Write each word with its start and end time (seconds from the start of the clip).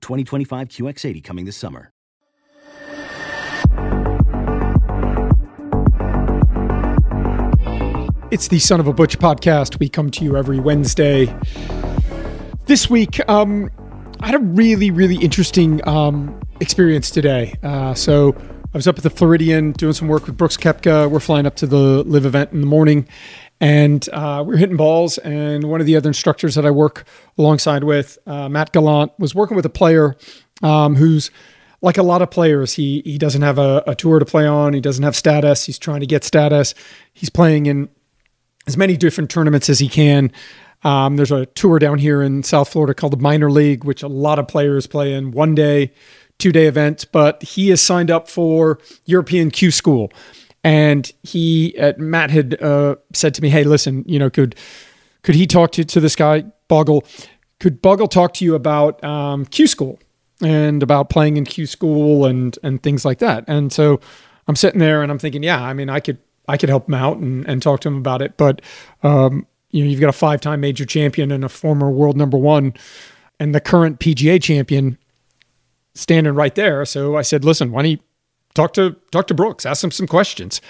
2025 0.00 0.68
QX80 0.68 1.24
coming 1.24 1.44
this 1.44 1.56
summer. 1.56 1.92
It's 8.30 8.48
the 8.48 8.58
Son 8.58 8.78
of 8.78 8.86
a 8.86 8.92
Butch 8.92 9.18
podcast. 9.18 9.80
We 9.80 9.88
come 9.88 10.10
to 10.10 10.22
you 10.22 10.36
every 10.36 10.60
Wednesday. 10.60 11.34
This 12.66 12.90
week, 12.90 13.26
um, 13.26 13.70
I 14.20 14.26
had 14.26 14.34
a 14.34 14.40
really, 14.40 14.90
really 14.90 15.16
interesting 15.16 15.86
um, 15.88 16.38
experience 16.60 17.10
today. 17.10 17.54
Uh, 17.62 17.94
so 17.94 18.36
I 18.74 18.76
was 18.76 18.86
up 18.86 18.98
at 18.98 19.02
the 19.02 19.08
Floridian 19.08 19.72
doing 19.72 19.94
some 19.94 20.08
work 20.08 20.26
with 20.26 20.36
Brooks 20.36 20.58
Koepka. 20.58 21.10
We're 21.10 21.20
flying 21.20 21.46
up 21.46 21.56
to 21.56 21.66
the 21.66 22.04
LIV 22.04 22.26
event 22.26 22.52
in 22.52 22.60
the 22.60 22.66
morning, 22.66 23.08
and 23.60 24.08
uh, 24.10 24.44
we 24.46 24.54
are 24.54 24.58
hitting 24.58 24.76
balls. 24.76 25.18
And 25.18 25.64
one 25.64 25.80
of 25.80 25.86
the 25.86 25.96
other 25.96 26.08
instructors 26.08 26.54
that 26.54 26.64
I 26.64 26.70
work 26.70 27.04
alongside 27.36 27.84
with, 27.84 28.18
uh, 28.26 28.48
Matt 28.48 28.72
Gallant, 28.72 29.12
was 29.18 29.34
working 29.34 29.56
with 29.56 29.66
a 29.66 29.70
player 29.70 30.16
um, 30.62 30.96
who's 30.96 31.30
like 31.80 31.98
a 31.98 32.02
lot 32.02 32.22
of 32.22 32.30
players. 32.30 32.74
He 32.74 33.02
he 33.04 33.18
doesn't 33.18 33.42
have 33.42 33.58
a, 33.58 33.82
a 33.86 33.94
tour 33.94 34.18
to 34.18 34.24
play 34.24 34.46
on. 34.46 34.74
He 34.74 34.80
doesn't 34.80 35.04
have 35.04 35.16
status. 35.16 35.64
He's 35.66 35.78
trying 35.78 36.00
to 36.00 36.06
get 36.06 36.24
status. 36.24 36.74
He's 37.12 37.30
playing 37.30 37.66
in 37.66 37.88
as 38.66 38.76
many 38.76 38.96
different 38.96 39.30
tournaments 39.30 39.68
as 39.68 39.78
he 39.78 39.88
can. 39.88 40.32
Um, 40.84 41.16
there's 41.16 41.32
a 41.32 41.46
tour 41.46 41.78
down 41.78 41.98
here 41.98 42.22
in 42.22 42.42
South 42.42 42.68
Florida 42.68 42.94
called 42.94 43.12
the 43.12 43.18
Minor 43.18 43.50
League, 43.50 43.84
which 43.84 44.02
a 44.02 44.08
lot 44.08 44.38
of 44.38 44.46
players 44.46 44.86
play 44.86 45.12
in 45.12 45.32
one 45.32 45.54
day, 45.54 45.92
two 46.38 46.52
day 46.52 46.66
event. 46.66 47.06
But 47.12 47.42
he 47.42 47.70
is 47.70 47.80
signed 47.80 48.10
up 48.10 48.28
for 48.28 48.78
European 49.06 49.50
Q 49.50 49.70
School, 49.70 50.12
and 50.64 51.10
he 51.22 51.76
uh, 51.78 51.92
Matt 51.98 52.30
had 52.30 52.60
uh, 52.62 52.96
said 53.12 53.34
to 53.34 53.42
me, 53.42 53.48
"Hey, 53.48 53.64
listen, 53.64 54.04
you 54.06 54.18
know, 54.18 54.30
could 54.30 54.54
could 55.22 55.34
he 55.34 55.46
talk 55.46 55.72
to 55.72 55.84
to 55.84 56.00
this 56.00 56.16
guy 56.16 56.44
Bogle? 56.68 57.04
Could 57.60 57.82
Bogle 57.82 58.08
talk 58.08 58.34
to 58.34 58.44
you 58.44 58.54
about 58.54 59.02
um, 59.02 59.44
Q 59.46 59.66
School 59.66 59.98
and 60.40 60.82
about 60.82 61.10
playing 61.10 61.36
in 61.36 61.44
Q 61.44 61.66
School 61.66 62.26
and 62.26 62.58
and 62.62 62.82
things 62.82 63.04
like 63.04 63.18
that?" 63.18 63.44
And 63.46 63.72
so 63.72 64.00
I'm 64.48 64.56
sitting 64.56 64.80
there 64.80 65.02
and 65.02 65.12
I'm 65.12 65.18
thinking, 65.18 65.42
yeah, 65.42 65.62
I 65.62 65.74
mean, 65.74 65.90
I 65.90 66.00
could 66.00 66.18
I 66.48 66.56
could 66.56 66.70
help 66.70 66.88
him 66.88 66.94
out 66.94 67.18
and, 67.18 67.46
and 67.46 67.62
talk 67.62 67.80
to 67.80 67.88
him 67.88 67.98
about 67.98 68.22
it. 68.22 68.36
But 68.36 68.62
um, 69.02 69.46
you 69.70 69.84
know, 69.84 69.90
you've 69.90 70.00
got 70.00 70.08
a 70.08 70.12
five-time 70.14 70.60
major 70.60 70.86
champion 70.86 71.30
and 71.30 71.44
a 71.44 71.48
former 71.48 71.90
world 71.90 72.16
number 72.16 72.38
one, 72.38 72.74
and 73.38 73.54
the 73.54 73.60
current 73.60 74.00
PGA 74.00 74.42
champion 74.42 74.98
standing 75.94 76.34
right 76.34 76.54
there. 76.54 76.84
So 76.84 77.16
I 77.16 77.22
said, 77.22 77.44
listen, 77.44 77.70
why 77.70 77.82
don't 77.82 77.90
you 77.92 77.98
talk 78.58 78.72
to 78.74 78.96
talk 79.12 79.26
to 79.28 79.34
Brooks, 79.34 79.64
ask 79.64 79.82
him 79.82 79.90
some 79.90 80.06
questions. 80.06 80.60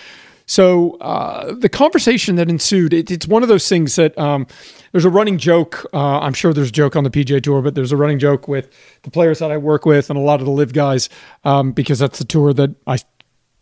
So 0.46 0.92
uh, 1.00 1.52
the 1.52 1.68
conversation 1.68 2.36
that 2.36 2.48
ensued, 2.48 2.94
it, 2.94 3.10
it's 3.10 3.28
one 3.28 3.42
of 3.42 3.50
those 3.50 3.68
things 3.68 3.96
that 3.96 4.16
um, 4.16 4.46
there's 4.92 5.04
a 5.04 5.10
running 5.10 5.36
joke. 5.36 5.86
Uh, 5.92 6.20
I'm 6.20 6.32
sure 6.32 6.54
there's 6.54 6.70
a 6.70 6.72
joke 6.72 6.96
on 6.96 7.04
the 7.04 7.10
PGA 7.10 7.42
Tour, 7.42 7.60
but 7.60 7.74
there's 7.74 7.92
a 7.92 7.98
running 7.98 8.18
joke 8.18 8.48
with 8.48 8.70
the 9.02 9.10
players 9.10 9.40
that 9.40 9.50
I 9.50 9.58
work 9.58 9.84
with 9.84 10.08
and 10.08 10.18
a 10.18 10.22
lot 10.22 10.40
of 10.40 10.46
the 10.46 10.52
LIV 10.52 10.72
guys 10.72 11.10
um, 11.44 11.72
because 11.72 11.98
that's 11.98 12.18
the 12.18 12.24
tour 12.24 12.54
that 12.54 12.70
I 12.86 12.98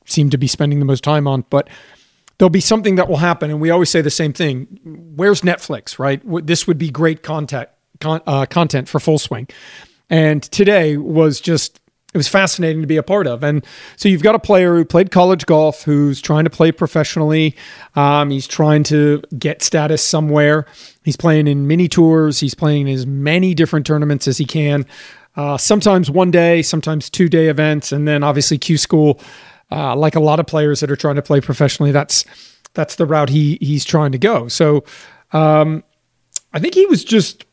seem 0.04 0.30
to 0.30 0.38
be 0.38 0.46
spending 0.46 0.78
the 0.78 0.84
most 0.84 1.02
time 1.02 1.26
on. 1.26 1.44
But 1.50 1.68
there'll 2.38 2.50
be 2.50 2.60
something 2.60 2.94
that 2.96 3.08
will 3.08 3.16
happen. 3.16 3.50
And 3.50 3.60
we 3.60 3.70
always 3.70 3.90
say 3.90 4.00
the 4.00 4.10
same 4.10 4.32
thing. 4.32 4.78
Where's 5.16 5.40
Netflix, 5.40 5.98
right? 5.98 6.22
This 6.46 6.68
would 6.68 6.78
be 6.78 6.90
great 6.90 7.24
content, 7.24 7.68
con- 8.00 8.22
uh, 8.28 8.46
content 8.46 8.88
for 8.88 9.00
Full 9.00 9.18
Swing. 9.18 9.48
And 10.08 10.40
today 10.40 10.96
was 10.98 11.40
just, 11.40 11.80
it 12.16 12.18
was 12.18 12.28
fascinating 12.28 12.80
to 12.80 12.86
be 12.86 12.96
a 12.96 13.02
part 13.02 13.26
of. 13.26 13.44
And 13.44 13.62
so 13.96 14.08
you've 14.08 14.22
got 14.22 14.34
a 14.34 14.38
player 14.38 14.74
who 14.74 14.86
played 14.86 15.10
college 15.10 15.44
golf 15.44 15.82
who's 15.82 16.22
trying 16.22 16.44
to 16.44 16.50
play 16.50 16.72
professionally. 16.72 17.54
Um, 17.94 18.30
he's 18.30 18.46
trying 18.46 18.84
to 18.84 19.22
get 19.38 19.62
status 19.62 20.02
somewhere. 20.02 20.64
He's 21.04 21.16
playing 21.16 21.46
in 21.46 21.66
mini 21.66 21.88
tours. 21.88 22.40
He's 22.40 22.54
playing 22.54 22.88
as 22.88 23.06
many 23.06 23.52
different 23.52 23.84
tournaments 23.84 24.26
as 24.26 24.38
he 24.38 24.46
can. 24.46 24.86
Uh, 25.36 25.58
sometimes 25.58 26.10
one 26.10 26.30
day, 26.30 26.62
sometimes 26.62 27.10
two 27.10 27.28
day 27.28 27.48
events. 27.48 27.92
And 27.92 28.08
then 28.08 28.22
obviously 28.22 28.56
Q 28.56 28.78
School 28.78 29.20
uh, 29.70 29.94
like 29.94 30.14
a 30.14 30.20
lot 30.20 30.40
of 30.40 30.46
players 30.46 30.80
that 30.80 30.90
are 30.90 30.96
trying 30.96 31.16
to 31.16 31.22
play 31.22 31.42
professionally, 31.42 31.92
that's 31.92 32.24
that's 32.72 32.96
the 32.96 33.04
route 33.04 33.28
he 33.28 33.58
he's 33.60 33.84
trying 33.84 34.12
to 34.12 34.18
go. 34.18 34.48
So 34.48 34.84
um, 35.32 35.84
I 36.54 36.60
think 36.60 36.74
he 36.74 36.86
was 36.86 37.04
just 37.04 37.44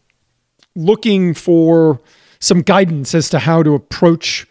looking 0.76 1.34
for 1.34 2.00
some 2.40 2.62
guidance 2.62 3.16
as 3.16 3.30
to 3.30 3.40
how 3.40 3.64
to 3.64 3.74
approach 3.74 4.46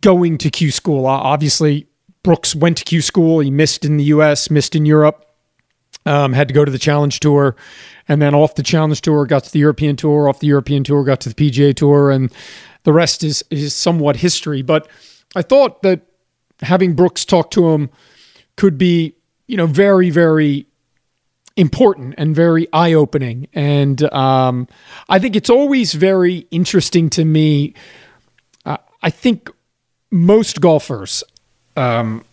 going 0.00 0.38
to 0.38 0.50
Q 0.50 0.70
school. 0.70 1.06
Obviously, 1.06 1.86
Brooks 2.22 2.54
went 2.54 2.78
to 2.78 2.84
Q 2.84 3.02
school. 3.02 3.40
He 3.40 3.50
missed 3.50 3.84
in 3.84 3.96
the 3.96 4.04
U.S., 4.04 4.50
missed 4.50 4.74
in 4.74 4.86
Europe. 4.86 5.26
Um, 6.04 6.32
had 6.32 6.48
to 6.48 6.54
go 6.54 6.64
to 6.64 6.70
the 6.70 6.80
Challenge 6.80 7.20
Tour, 7.20 7.54
and 8.08 8.20
then 8.20 8.34
off 8.34 8.56
the 8.56 8.64
Challenge 8.64 9.00
Tour, 9.00 9.24
got 9.24 9.44
to 9.44 9.52
the 9.52 9.60
European 9.60 9.94
Tour. 9.94 10.28
Off 10.28 10.40
the 10.40 10.48
European 10.48 10.82
Tour, 10.82 11.04
got 11.04 11.20
to 11.20 11.28
the 11.28 11.34
PGA 11.34 11.74
Tour, 11.76 12.10
and 12.10 12.32
the 12.82 12.92
rest 12.92 13.22
is 13.22 13.44
is 13.50 13.72
somewhat 13.72 14.16
history. 14.16 14.62
But 14.62 14.88
I 15.36 15.42
thought 15.42 15.82
that 15.82 16.00
having 16.60 16.94
Brooks 16.94 17.24
talk 17.24 17.50
to 17.52 17.70
him 17.70 17.90
could 18.56 18.78
be, 18.78 19.14
you 19.46 19.56
know, 19.56 19.66
very, 19.66 20.10
very 20.10 20.66
important 21.56 22.14
and 22.18 22.34
very 22.34 22.66
eye 22.72 22.92
opening. 22.92 23.46
And 23.52 24.02
um, 24.12 24.68
I 25.08 25.18
think 25.18 25.36
it's 25.36 25.50
always 25.50 25.92
very 25.92 26.46
interesting 26.50 27.10
to 27.10 27.24
me. 27.24 27.74
Uh, 28.64 28.78
I 29.02 29.10
think 29.10 29.50
most 30.12 30.60
golfers, 30.60 31.24
um, 31.76 32.24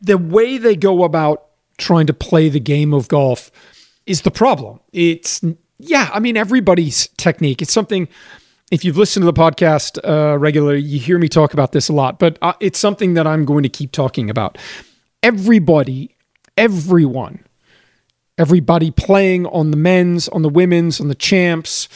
the 0.00 0.18
way 0.18 0.58
they 0.58 0.76
go 0.76 1.04
about 1.04 1.46
trying 1.78 2.06
to 2.06 2.12
play 2.12 2.48
the 2.48 2.60
game 2.60 2.92
of 2.92 3.08
golf 3.08 3.50
is 4.04 4.22
the 4.22 4.30
problem. 4.30 4.80
It's, 4.92 5.40
yeah, 5.78 6.10
I 6.12 6.20
mean, 6.20 6.36
everybody's 6.36 7.08
technique. 7.16 7.62
It's 7.62 7.72
something 7.72 8.08
if 8.72 8.84
you've 8.84 8.96
listened 8.96 9.22
to 9.22 9.26
the 9.26 9.32
podcast 9.32 9.98
uh, 10.02 10.38
regularly, 10.38 10.80
you 10.80 10.98
hear 10.98 11.18
me 11.18 11.28
talk 11.28 11.52
about 11.52 11.72
this 11.72 11.88
a 11.88 11.92
lot, 11.92 12.18
but 12.18 12.38
uh, 12.40 12.54
it's 12.58 12.78
something 12.78 13.14
that 13.14 13.26
I'm 13.26 13.44
going 13.44 13.62
to 13.62 13.68
keep 13.68 13.92
talking 13.92 14.30
about. 14.30 14.56
Everybody, 15.22 16.16
everyone, 16.56 17.44
everybody 18.38 18.90
playing 18.90 19.46
on 19.46 19.72
the 19.72 19.76
men's, 19.76 20.26
on 20.28 20.40
the 20.40 20.48
women's, 20.48 21.00
on 21.00 21.08
the 21.08 21.14
champs, 21.14 21.88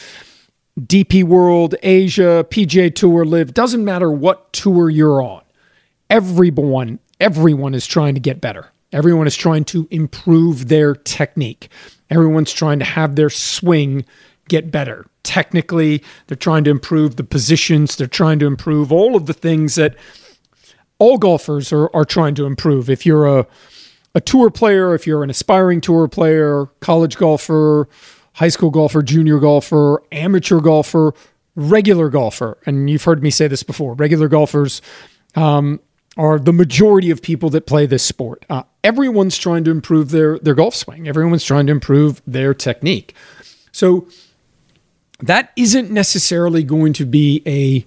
DP 0.79 1.23
World, 1.23 1.75
Asia, 1.81 2.45
PGA 2.49 2.93
Tour, 2.93 3.25
LIV, 3.25 3.53
doesn't 3.53 3.83
matter 3.83 4.11
what 4.11 4.53
tour 4.53 4.89
you're 4.89 5.21
on. 5.21 5.41
Everyone, 6.09 6.99
everyone 7.19 7.73
is 7.73 7.87
trying 7.87 8.13
to 8.13 8.19
get 8.19 8.39
better. 8.39 8.71
Everyone 8.93 9.27
is 9.27 9.35
trying 9.35 9.65
to 9.65 9.87
improve 9.91 10.67
their 10.67 10.95
technique. 10.95 11.69
Everyone's 12.09 12.53
trying 12.53 12.79
to 12.79 12.85
have 12.85 13.15
their 13.15 13.29
swing 13.29 14.05
get 14.47 14.71
better. 14.71 15.05
Technically, 15.23 16.03
they're 16.27 16.37
trying 16.37 16.63
to 16.65 16.71
improve 16.71 17.17
the 17.17 17.23
positions, 17.23 17.95
they're 17.95 18.07
trying 18.07 18.39
to 18.39 18.45
improve 18.45 18.91
all 18.91 19.15
of 19.15 19.25
the 19.25 19.33
things 19.33 19.75
that 19.75 19.95
all 20.99 21.17
golfers 21.17 21.73
are, 21.73 21.93
are 21.95 22.05
trying 22.05 22.35
to 22.35 22.45
improve. 22.45 22.89
If 22.89 23.05
you're 23.05 23.25
a, 23.39 23.47
a 24.15 24.21
tour 24.21 24.49
player, 24.49 24.95
if 24.95 25.05
you're 25.05 25.23
an 25.23 25.29
aspiring 25.29 25.81
tour 25.81 26.07
player, 26.07 26.67
college 26.79 27.17
golfer, 27.17 27.89
high 28.37 28.49
school 28.49 28.69
golfer, 28.69 29.01
junior 29.01 29.39
golfer, 29.39 30.03
amateur 30.11 30.59
golfer, 30.59 31.13
regular 31.55 32.07
golfer, 32.07 32.57
and 32.67 32.87
you've 32.87 33.03
heard 33.03 33.23
me 33.23 33.31
say 33.31 33.47
this 33.47 33.63
before, 33.63 33.95
regular 33.95 34.27
golfers 34.27 34.79
um, 35.35 35.79
are 36.17 36.37
the 36.37 36.53
majority 36.53 37.09
of 37.09 37.21
people 37.21 37.49
that 37.49 37.65
play 37.65 37.87
this 37.87 38.03
sport. 38.03 38.45
Uh, 38.47 38.61
everyone's 38.83 39.37
trying 39.39 39.63
to 39.63 39.71
improve 39.71 40.11
their 40.11 40.37
their 40.39 40.53
golf 40.53 40.75
swing. 40.75 41.07
Everyone's 41.07 41.43
trying 41.43 41.65
to 41.65 41.71
improve 41.71 42.21
their 42.27 42.53
technique. 42.53 43.15
So 43.71 44.07
that 45.19 45.51
isn't 45.55 45.89
necessarily 45.89 46.63
going 46.63 46.93
to 46.93 47.05
be 47.05 47.41
a 47.47 47.85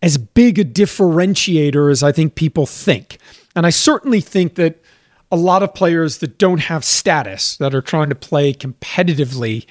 as 0.00 0.16
big 0.16 0.60
a 0.60 0.64
differentiator 0.64 1.90
as 1.90 2.04
I 2.04 2.12
think 2.12 2.36
people 2.36 2.66
think. 2.66 3.18
And 3.56 3.66
I 3.66 3.70
certainly 3.70 4.20
think 4.20 4.54
that 4.54 4.80
a 5.34 5.36
lot 5.36 5.64
of 5.64 5.74
players 5.74 6.18
that 6.18 6.38
don't 6.38 6.60
have 6.60 6.84
status, 6.84 7.56
that 7.56 7.74
are 7.74 7.82
trying 7.82 8.08
to 8.08 8.14
play 8.14 8.54
competitively, 8.54 9.66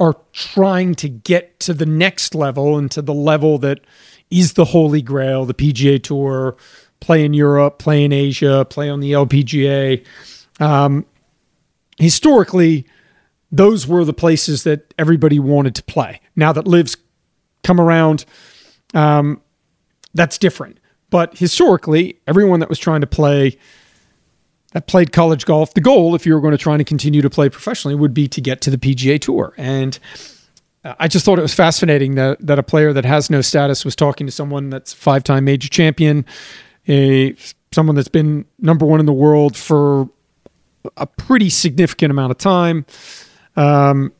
are 0.00 0.16
trying 0.32 0.96
to 0.96 1.08
get 1.08 1.60
to 1.60 1.72
the 1.72 1.86
next 1.86 2.34
level 2.34 2.76
and 2.76 2.90
to 2.90 3.00
the 3.00 3.14
level 3.14 3.56
that 3.58 3.78
is 4.32 4.54
the 4.54 4.64
holy 4.64 5.00
grail, 5.00 5.44
the 5.44 5.54
PGA 5.54 6.02
Tour, 6.02 6.56
play 6.98 7.24
in 7.24 7.32
Europe, 7.34 7.78
play 7.78 8.02
in 8.02 8.12
Asia, 8.12 8.66
play 8.68 8.90
on 8.90 8.98
the 8.98 9.12
LPGA. 9.12 10.04
Um, 10.58 11.06
historically, 12.00 12.84
those 13.52 13.86
were 13.86 14.04
the 14.04 14.12
places 14.12 14.64
that 14.64 14.92
everybody 14.98 15.38
wanted 15.38 15.76
to 15.76 15.84
play. 15.84 16.20
Now 16.34 16.52
that 16.52 16.66
LIV's 16.66 16.96
come 17.62 17.80
around, 17.80 18.24
um, 18.92 19.40
that's 20.14 20.36
different. 20.36 20.80
But 21.10 21.38
historically, 21.38 22.18
everyone 22.26 22.58
that 22.58 22.68
was 22.68 22.80
trying 22.80 23.02
to 23.02 23.06
play 23.06 23.56
that 24.72 24.86
played 24.86 25.12
college 25.12 25.46
golf, 25.46 25.74
the 25.74 25.80
goal, 25.80 26.14
if 26.14 26.24
you 26.24 26.34
were 26.34 26.40
going 26.40 26.52
to 26.52 26.58
try 26.58 26.74
and 26.74 26.86
continue 26.86 27.22
to 27.22 27.30
play 27.30 27.48
professionally, 27.48 27.94
would 27.94 28.14
be 28.14 28.28
to 28.28 28.40
get 28.40 28.60
to 28.62 28.70
the 28.70 28.78
PGA 28.78 29.20
Tour. 29.20 29.52
And 29.56 29.98
I 30.84 31.08
just 31.08 31.24
thought 31.24 31.38
it 31.38 31.42
was 31.42 31.54
fascinating 31.54 32.14
that 32.14 32.44
that 32.46 32.58
a 32.58 32.62
player 32.62 32.92
that 32.92 33.04
has 33.04 33.28
no 33.30 33.42
status 33.42 33.84
was 33.84 33.94
talking 33.94 34.26
to 34.26 34.32
someone 34.32 34.70
that's 34.70 34.92
five 34.92 35.24
time 35.24 35.44
major 35.44 35.68
champion, 35.68 36.24
a 36.88 37.34
someone 37.72 37.96
that's 37.96 38.08
been 38.08 38.46
number 38.58 38.86
one 38.86 39.00
in 39.00 39.06
the 39.06 39.12
world 39.12 39.56
for 39.56 40.08
a 40.96 41.06
pretty 41.06 41.50
significant 41.50 42.10
amount 42.10 42.30
of 42.30 42.38
time. 42.38 42.86
Um, 43.56 44.12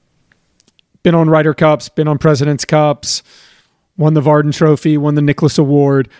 been 1.02 1.14
on 1.14 1.30
Ryder 1.30 1.54
Cups, 1.54 1.88
been 1.88 2.08
on 2.08 2.18
President's 2.18 2.66
Cups, 2.66 3.22
won 3.96 4.12
the 4.12 4.20
Vardon 4.20 4.52
Trophy, 4.52 4.98
won 4.98 5.14
the 5.14 5.22
Nicklaus 5.22 5.56
Award. 5.56 6.10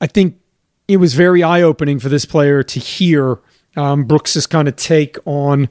I 0.00 0.06
think 0.06 0.38
it 0.88 0.98
was 0.98 1.14
very 1.14 1.42
eye 1.42 1.62
opening 1.62 1.98
for 1.98 2.08
this 2.08 2.24
player 2.24 2.62
to 2.62 2.80
hear 2.80 3.38
um, 3.76 4.04
Brooks's 4.04 4.46
kind 4.46 4.68
of 4.68 4.76
take 4.76 5.16
on 5.24 5.68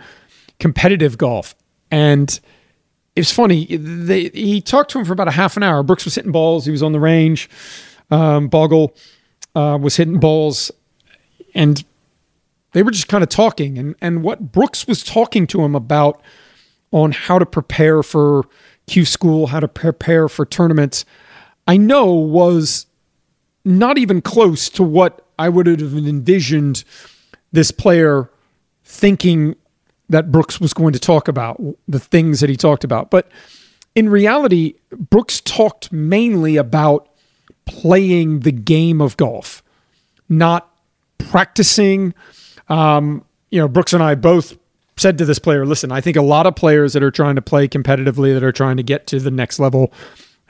competitive 0.60 1.18
golf. 1.18 1.56
And 1.90 2.40
it 3.16 3.22
was 3.22 3.32
funny. 3.32 3.66
They, 3.66 4.30
he 4.30 4.62
talked 4.62 4.92
to 4.92 5.00
him 5.00 5.06
for 5.06 5.14
about 5.14 5.28
a 5.28 5.32
half 5.32 5.56
an 5.58 5.64
hour. 5.64 5.84
Brooks 5.84 6.06
was 6.06 6.16
hitting 6.16 6.32
balls. 6.32 6.66
He 6.66 6.72
was 6.72 6.84
on 6.84 6.92
the 6.92 7.00
range. 7.00 7.50
Um, 8.12 8.48
Bogle 8.48 8.96
uh, 9.56 9.78
was 9.82 9.96
hitting 9.96 10.20
balls. 10.20 10.72
And 11.54 11.84
they 12.74 12.84
were 12.84 12.92
just 12.92 13.08
kind 13.08 13.24
of 13.24 13.30
talking. 13.30 13.78
And, 13.78 13.96
and 14.02 14.22
what 14.22 14.52
Brooks 14.52 14.86
was 14.86 15.02
talking 15.02 15.48
to 15.48 15.64
him 15.64 15.76
about 15.76 16.22
on 16.92 17.14
how 17.14 17.40
to 17.40 17.46
prepare 17.46 18.04
for 18.04 18.44
Q 18.88 19.06
school, 19.06 19.48
how 19.48 19.62
to 19.62 19.68
prepare 19.68 20.28
for 20.28 20.46
tournaments, 20.46 21.06
I 21.68 21.78
know 21.78 22.12
was 22.14 22.86
not 23.66 23.98
even 23.98 24.22
close 24.22 24.70
to 24.70 24.84
what 24.84 25.26
I 25.38 25.50
would 25.50 25.68
have 25.68 25.82
envisioned 25.82 26.84
this 27.52 27.72
player 27.72 28.30
thinking 28.84 29.56
that 30.10 30.32
Brooks 30.32 30.62
was 30.62 30.74
going 30.74 30.94
to 30.94 31.00
talk 31.00 31.28
about, 31.28 31.60
the 31.88 32.00
things 32.00 32.40
that 32.40 32.50
he 32.50 32.56
talked 32.56 32.84
about. 32.84 33.10
But 33.10 33.30
in 33.96 34.08
reality, 34.08 34.76
Brooks 34.92 35.42
talked 35.42 35.92
mainly 35.92 36.58
about 36.58 37.10
playing 37.66 38.42
the 38.42 38.52
game 38.52 39.02
of 39.02 39.18
golf, 39.18 39.64
not 40.30 40.72
practicing. 41.18 42.14
Um, 42.70 43.26
you 43.50 43.60
know, 43.60 43.68
Brooks 43.68 43.94
and 43.94 44.04
I 44.04 44.14
both 44.14 44.58
said 44.98 45.18
to 45.18 45.26
this 45.26 45.40
player, 45.40 45.66
listen, 45.66 45.92
I 45.92 46.02
think 46.02 46.18
a 46.18 46.22
lot 46.22 46.46
of 46.46 46.56
players 46.56 46.94
that 46.94 47.02
are 47.02 47.12
trying 47.12 47.36
to 47.36 47.42
play 47.42 47.68
competitively, 47.68 48.34
that 48.34 48.44
are 48.44 48.52
trying 48.52 48.78
to 48.78 48.84
get 48.84 49.08
to 49.08 49.20
the 49.20 49.32
next 49.32 49.60
level, 49.60 49.92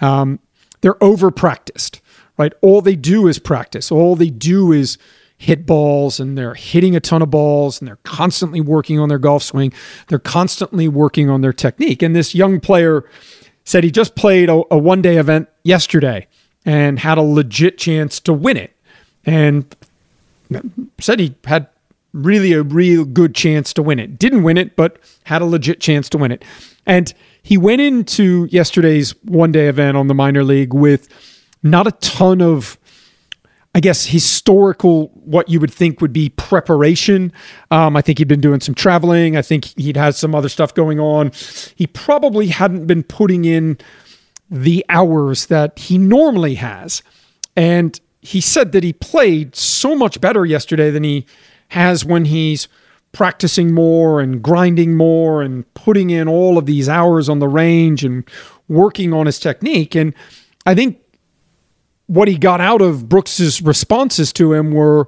um, 0.01 0.39
they're 0.81 1.01
over 1.01 1.31
practiced 1.31 2.01
right? 2.37 2.53
All 2.61 2.81
they 2.81 2.95
do 2.95 3.27
is 3.27 3.39
practice. 3.39 3.91
All 3.91 4.15
they 4.15 4.29
do 4.29 4.71
is 4.71 4.97
hit 5.37 5.65
balls 5.65 6.19
and 6.19 6.37
they're 6.37 6.53
hitting 6.53 6.95
a 6.95 6.99
ton 6.99 7.21
of 7.21 7.29
balls 7.29 7.79
and 7.79 7.87
they're 7.87 7.99
constantly 8.03 8.61
working 8.61 8.99
on 8.99 9.09
their 9.09 9.19
golf 9.19 9.43
swing. 9.43 9.73
They're 10.07 10.19
constantly 10.19 10.87
working 10.87 11.29
on 11.29 11.41
their 11.41 11.53
technique. 11.53 12.01
And 12.01 12.15
this 12.15 12.33
young 12.33 12.59
player 12.59 13.03
said 13.65 13.83
he 13.83 13.91
just 13.91 14.15
played 14.15 14.49
a, 14.49 14.63
a 14.71 14.77
one 14.77 15.01
day 15.01 15.17
event 15.17 15.49
yesterday 15.63 16.27
and 16.65 16.99
had 16.99 17.17
a 17.17 17.21
legit 17.21 17.77
chance 17.77 18.19
to 18.21 18.33
win 18.33 18.57
it. 18.57 18.75
And 19.25 19.75
said 20.99 21.19
he 21.19 21.35
had 21.45 21.67
really 22.13 22.53
a 22.53 22.63
real 22.63 23.03
good 23.03 23.35
chance 23.35 23.73
to 23.73 23.83
win 23.83 23.99
it. 23.99 24.17
Didn't 24.17 24.43
win 24.43 24.57
it, 24.57 24.75
but 24.75 24.97
had 25.23 25.41
a 25.41 25.45
legit 25.45 25.81
chance 25.81 26.09
to 26.09 26.17
win 26.17 26.31
it. 26.31 26.45
And 26.85 27.13
he 27.43 27.57
went 27.57 27.81
into 27.81 28.47
yesterday's 28.51 29.13
one 29.23 29.51
day 29.51 29.67
event 29.67 29.97
on 29.97 30.07
the 30.07 30.13
minor 30.13 30.43
league 30.43 30.73
with 30.73 31.09
not 31.65 31.87
a 31.87 31.91
ton 31.91 32.41
of 32.41 32.77
I 33.75 33.81
guess 33.81 34.05
historical 34.05 35.07
what 35.15 35.49
you 35.49 35.59
would 35.59 35.73
think 35.73 35.99
would 35.99 36.13
be 36.13 36.29
preparation. 36.29 37.33
Um, 37.71 37.97
I 37.97 38.01
think 38.01 38.19
he'd 38.19 38.27
been 38.29 38.39
doing 38.39 38.61
some 38.61 38.73
traveling. 38.73 39.35
I 39.35 39.41
think 39.41 39.65
he'd 39.77 39.97
had 39.97 40.15
some 40.15 40.33
other 40.33 40.47
stuff 40.47 40.73
going 40.73 40.97
on. 40.97 41.33
He 41.75 41.85
probably 41.85 42.47
hadn't 42.47 42.85
been 42.87 43.03
putting 43.03 43.43
in 43.43 43.77
the 44.49 44.85
hours 44.87 45.47
that 45.47 45.77
he 45.77 45.97
normally 45.97 46.55
has. 46.55 47.03
And 47.57 47.99
he 48.21 48.39
said 48.39 48.71
that 48.71 48.83
he 48.83 48.93
played 48.93 49.57
so 49.57 49.93
much 49.93 50.21
better 50.21 50.45
yesterday 50.45 50.89
than 50.89 51.03
he 51.03 51.25
has 51.69 52.05
when 52.05 52.25
he's 52.25 52.69
practicing 53.11 53.73
more 53.73 54.21
and 54.21 54.41
grinding 54.41 54.95
more 54.95 55.41
and 55.41 55.71
putting 55.73 56.11
in 56.11 56.29
all 56.29 56.57
of 56.57 56.65
these 56.65 56.87
hours 56.87 57.27
on 57.27 57.39
the 57.39 57.47
range 57.49 58.05
and 58.05 58.23
working 58.69 59.11
on 59.11 59.25
his 59.25 59.37
technique. 59.37 59.95
And 59.95 60.13
I 60.65 60.75
think 60.75 60.99
what 62.07 62.27
he 62.27 62.37
got 62.37 62.61
out 62.61 62.81
of 62.81 63.09
Brooks's 63.09 63.61
responses 63.61 64.31
to 64.33 64.53
him 64.53 64.71
were, 64.71 65.07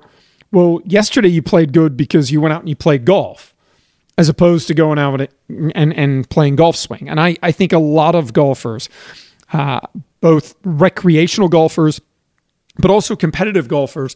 well, 0.52 0.82
yesterday 0.86 1.30
you 1.30 1.42
played 1.42 1.74
good 1.74 1.96
because 1.96 2.32
you 2.32 2.42
went 2.42 2.54
out 2.54 2.62
and 2.62 2.70
you 2.70 2.76
played 2.76 3.06
golf, 3.06 3.54
as 4.18 4.30
opposed 4.30 4.68
to 4.68 4.74
going 4.74 4.98
out 4.98 5.22
and 5.50 5.94
and 5.94 6.30
playing 6.30 6.56
golf 6.56 6.76
swing. 6.76 7.08
And 7.10 7.20
I 7.20 7.38
I 7.44 7.52
think 7.52 7.74
a 7.74 7.80
lot 7.80 8.16
of 8.16 8.34
golfers, 8.34 8.90
uh, 9.54 9.82
both 10.22 10.56
recreational 10.64 11.50
golfers, 11.50 12.02
but 12.78 12.90
also 12.90 13.16
competitive 13.16 13.68
golfers, 13.68 14.16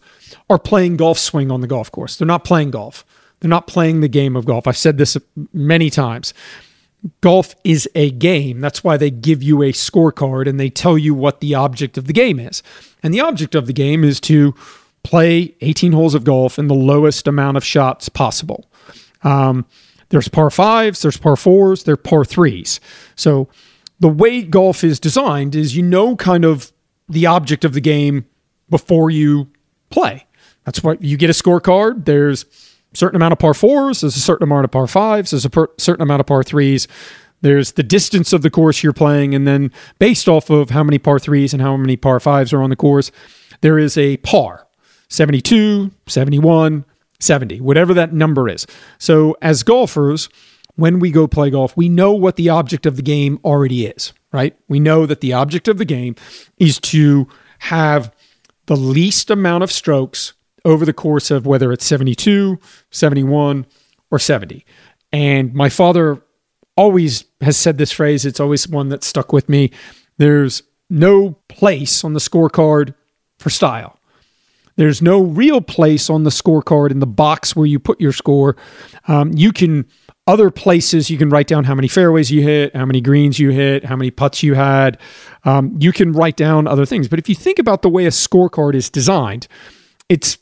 are 0.49 0.59
playing 0.59 0.97
golf 0.97 1.19
swing 1.19 1.51
on 1.51 1.61
the 1.61 1.67
golf 1.67 1.91
course. 1.91 2.15
They're 2.15 2.25
not 2.25 2.43
playing 2.43 2.71
golf. 2.71 3.05
They're 3.39 3.49
not 3.49 3.67
playing 3.67 4.01
the 4.01 4.07
game 4.07 4.35
of 4.35 4.45
golf. 4.45 4.67
I've 4.67 4.77
said 4.77 4.97
this 4.97 5.17
many 5.51 5.89
times 5.89 6.33
golf 7.21 7.55
is 7.63 7.89
a 7.95 8.11
game. 8.11 8.59
That's 8.59 8.83
why 8.83 8.97
they 8.97 9.09
give 9.09 9.41
you 9.41 9.61
a 9.63 9.71
scorecard 9.71 10.47
and 10.47 10.59
they 10.59 10.69
tell 10.69 10.97
you 10.97 11.13
what 11.13 11.39
the 11.39 11.55
object 11.55 11.97
of 11.97 12.07
the 12.07 12.13
game 12.13 12.39
is. 12.39 12.61
And 13.01 13.13
the 13.13 13.21
object 13.21 13.55
of 13.55 13.67
the 13.67 13.73
game 13.73 14.03
is 14.03 14.19
to 14.21 14.53
play 15.03 15.55
18 15.61 15.93
holes 15.93 16.13
of 16.13 16.23
golf 16.23 16.59
in 16.59 16.67
the 16.67 16.75
lowest 16.75 17.27
amount 17.27 17.57
of 17.57 17.65
shots 17.65 18.07
possible. 18.09 18.69
Um, 19.23 19.65
there's 20.09 20.27
par 20.27 20.51
fives, 20.51 21.01
there's 21.01 21.17
par 21.17 21.35
fours, 21.35 21.83
there's 21.83 21.97
par 22.03 22.25
threes. 22.25 22.79
So 23.15 23.47
the 23.99 24.09
way 24.09 24.41
golf 24.41 24.83
is 24.83 24.99
designed 24.99 25.55
is 25.55 25.75
you 25.75 25.83
know 25.83 26.15
kind 26.15 26.45
of 26.45 26.71
the 27.09 27.25
object 27.25 27.65
of 27.65 27.73
the 27.73 27.81
game 27.81 28.25
before 28.69 29.09
you 29.09 29.49
play. 29.89 30.25
That's 30.65 30.83
what 30.83 31.01
you 31.01 31.17
get 31.17 31.29
a 31.29 31.33
scorecard. 31.33 32.05
There's 32.05 32.45
certain 32.93 33.15
amount 33.15 33.33
of 33.33 33.39
par 33.39 33.53
fours, 33.53 34.01
there's 34.01 34.15
a 34.15 34.21
certain 34.21 34.43
amount 34.43 34.65
of 34.65 34.71
par 34.71 34.87
fives, 34.87 35.31
there's 35.31 35.45
a 35.45 35.49
per- 35.49 35.69
certain 35.77 36.01
amount 36.01 36.19
of 36.19 36.25
par 36.25 36.43
threes. 36.43 36.87
There's 37.41 37.71
the 37.71 37.83
distance 37.83 38.33
of 38.33 38.43
the 38.43 38.51
course 38.51 38.83
you're 38.83 38.93
playing, 38.93 39.33
and 39.33 39.47
then 39.47 39.71
based 39.97 40.29
off 40.29 40.49
of 40.51 40.69
how 40.69 40.83
many 40.83 40.99
par 40.99 41.17
threes 41.17 41.53
and 41.53 41.61
how 41.61 41.75
many 41.75 41.97
par 41.97 42.19
fives 42.19 42.53
are 42.53 42.61
on 42.61 42.69
the 42.69 42.75
course, 42.75 43.11
there 43.61 43.79
is 43.79 43.97
a 43.97 44.17
par 44.17 44.67
72, 45.09 45.91
71, 46.07 46.85
70, 47.19 47.59
whatever 47.61 47.93
that 47.93 48.13
number 48.13 48.47
is. 48.47 48.67
So, 48.99 49.35
as 49.41 49.63
golfers, 49.63 50.29
when 50.75 50.99
we 50.99 51.11
go 51.11 51.27
play 51.27 51.49
golf, 51.49 51.75
we 51.75 51.89
know 51.89 52.13
what 52.13 52.35
the 52.35 52.49
object 52.49 52.85
of 52.85 52.95
the 52.95 53.01
game 53.01 53.39
already 53.43 53.85
is, 53.85 54.13
right? 54.31 54.55
We 54.67 54.79
know 54.79 55.05
that 55.05 55.21
the 55.21 55.33
object 55.33 55.67
of 55.67 55.77
the 55.77 55.85
game 55.85 56.15
is 56.57 56.79
to 56.81 57.27
have 57.59 58.13
the 58.67 58.77
least 58.77 59.29
amount 59.29 59.63
of 59.63 59.71
strokes 59.71 60.33
over 60.65 60.85
the 60.85 60.93
course 60.93 61.31
of 61.31 61.45
whether 61.45 61.71
it's 61.71 61.85
72, 61.85 62.59
71, 62.91 63.65
or 64.09 64.19
70. 64.19 64.65
And 65.11 65.53
my 65.53 65.69
father 65.69 66.21
always 66.77 67.25
has 67.41 67.57
said 67.57 67.77
this 67.77 67.91
phrase, 67.91 68.25
it's 68.25 68.39
always 68.39 68.67
one 68.67 68.89
that 68.89 69.03
stuck 69.03 69.33
with 69.33 69.49
me. 69.49 69.71
There's 70.17 70.63
no 70.89 71.37
place 71.47 72.03
on 72.03 72.13
the 72.13 72.19
scorecard 72.19 72.93
for 73.39 73.49
style. 73.49 73.97
There's 74.77 75.01
no 75.01 75.21
real 75.21 75.61
place 75.61 76.09
on 76.09 76.23
the 76.23 76.29
scorecard 76.29 76.91
in 76.91 76.99
the 76.99 77.07
box 77.07 77.55
where 77.55 77.65
you 77.65 77.79
put 77.79 77.99
your 77.99 78.13
score. 78.13 78.55
Um, 79.07 79.31
you 79.35 79.51
can, 79.51 79.85
other 80.27 80.49
places, 80.49 81.09
you 81.09 81.17
can 81.17 81.29
write 81.29 81.47
down 81.47 81.65
how 81.65 81.75
many 81.75 81.87
fairways 81.87 82.31
you 82.31 82.41
hit, 82.41 82.75
how 82.75 82.85
many 82.85 83.01
greens 83.01 83.37
you 83.37 83.49
hit, 83.49 83.83
how 83.83 83.95
many 83.95 84.11
putts 84.11 84.43
you 84.43 84.53
had. 84.53 84.97
Um, 85.43 85.77
you 85.79 85.91
can 85.91 86.13
write 86.13 86.37
down 86.37 86.67
other 86.67 86.85
things. 86.85 87.07
But 87.07 87.19
if 87.19 87.27
you 87.27 87.35
think 87.35 87.59
about 87.59 87.81
the 87.81 87.89
way 87.89 88.05
a 88.05 88.09
scorecard 88.09 88.73
is 88.73 88.89
designed, 88.89 89.47
it's 90.07 90.37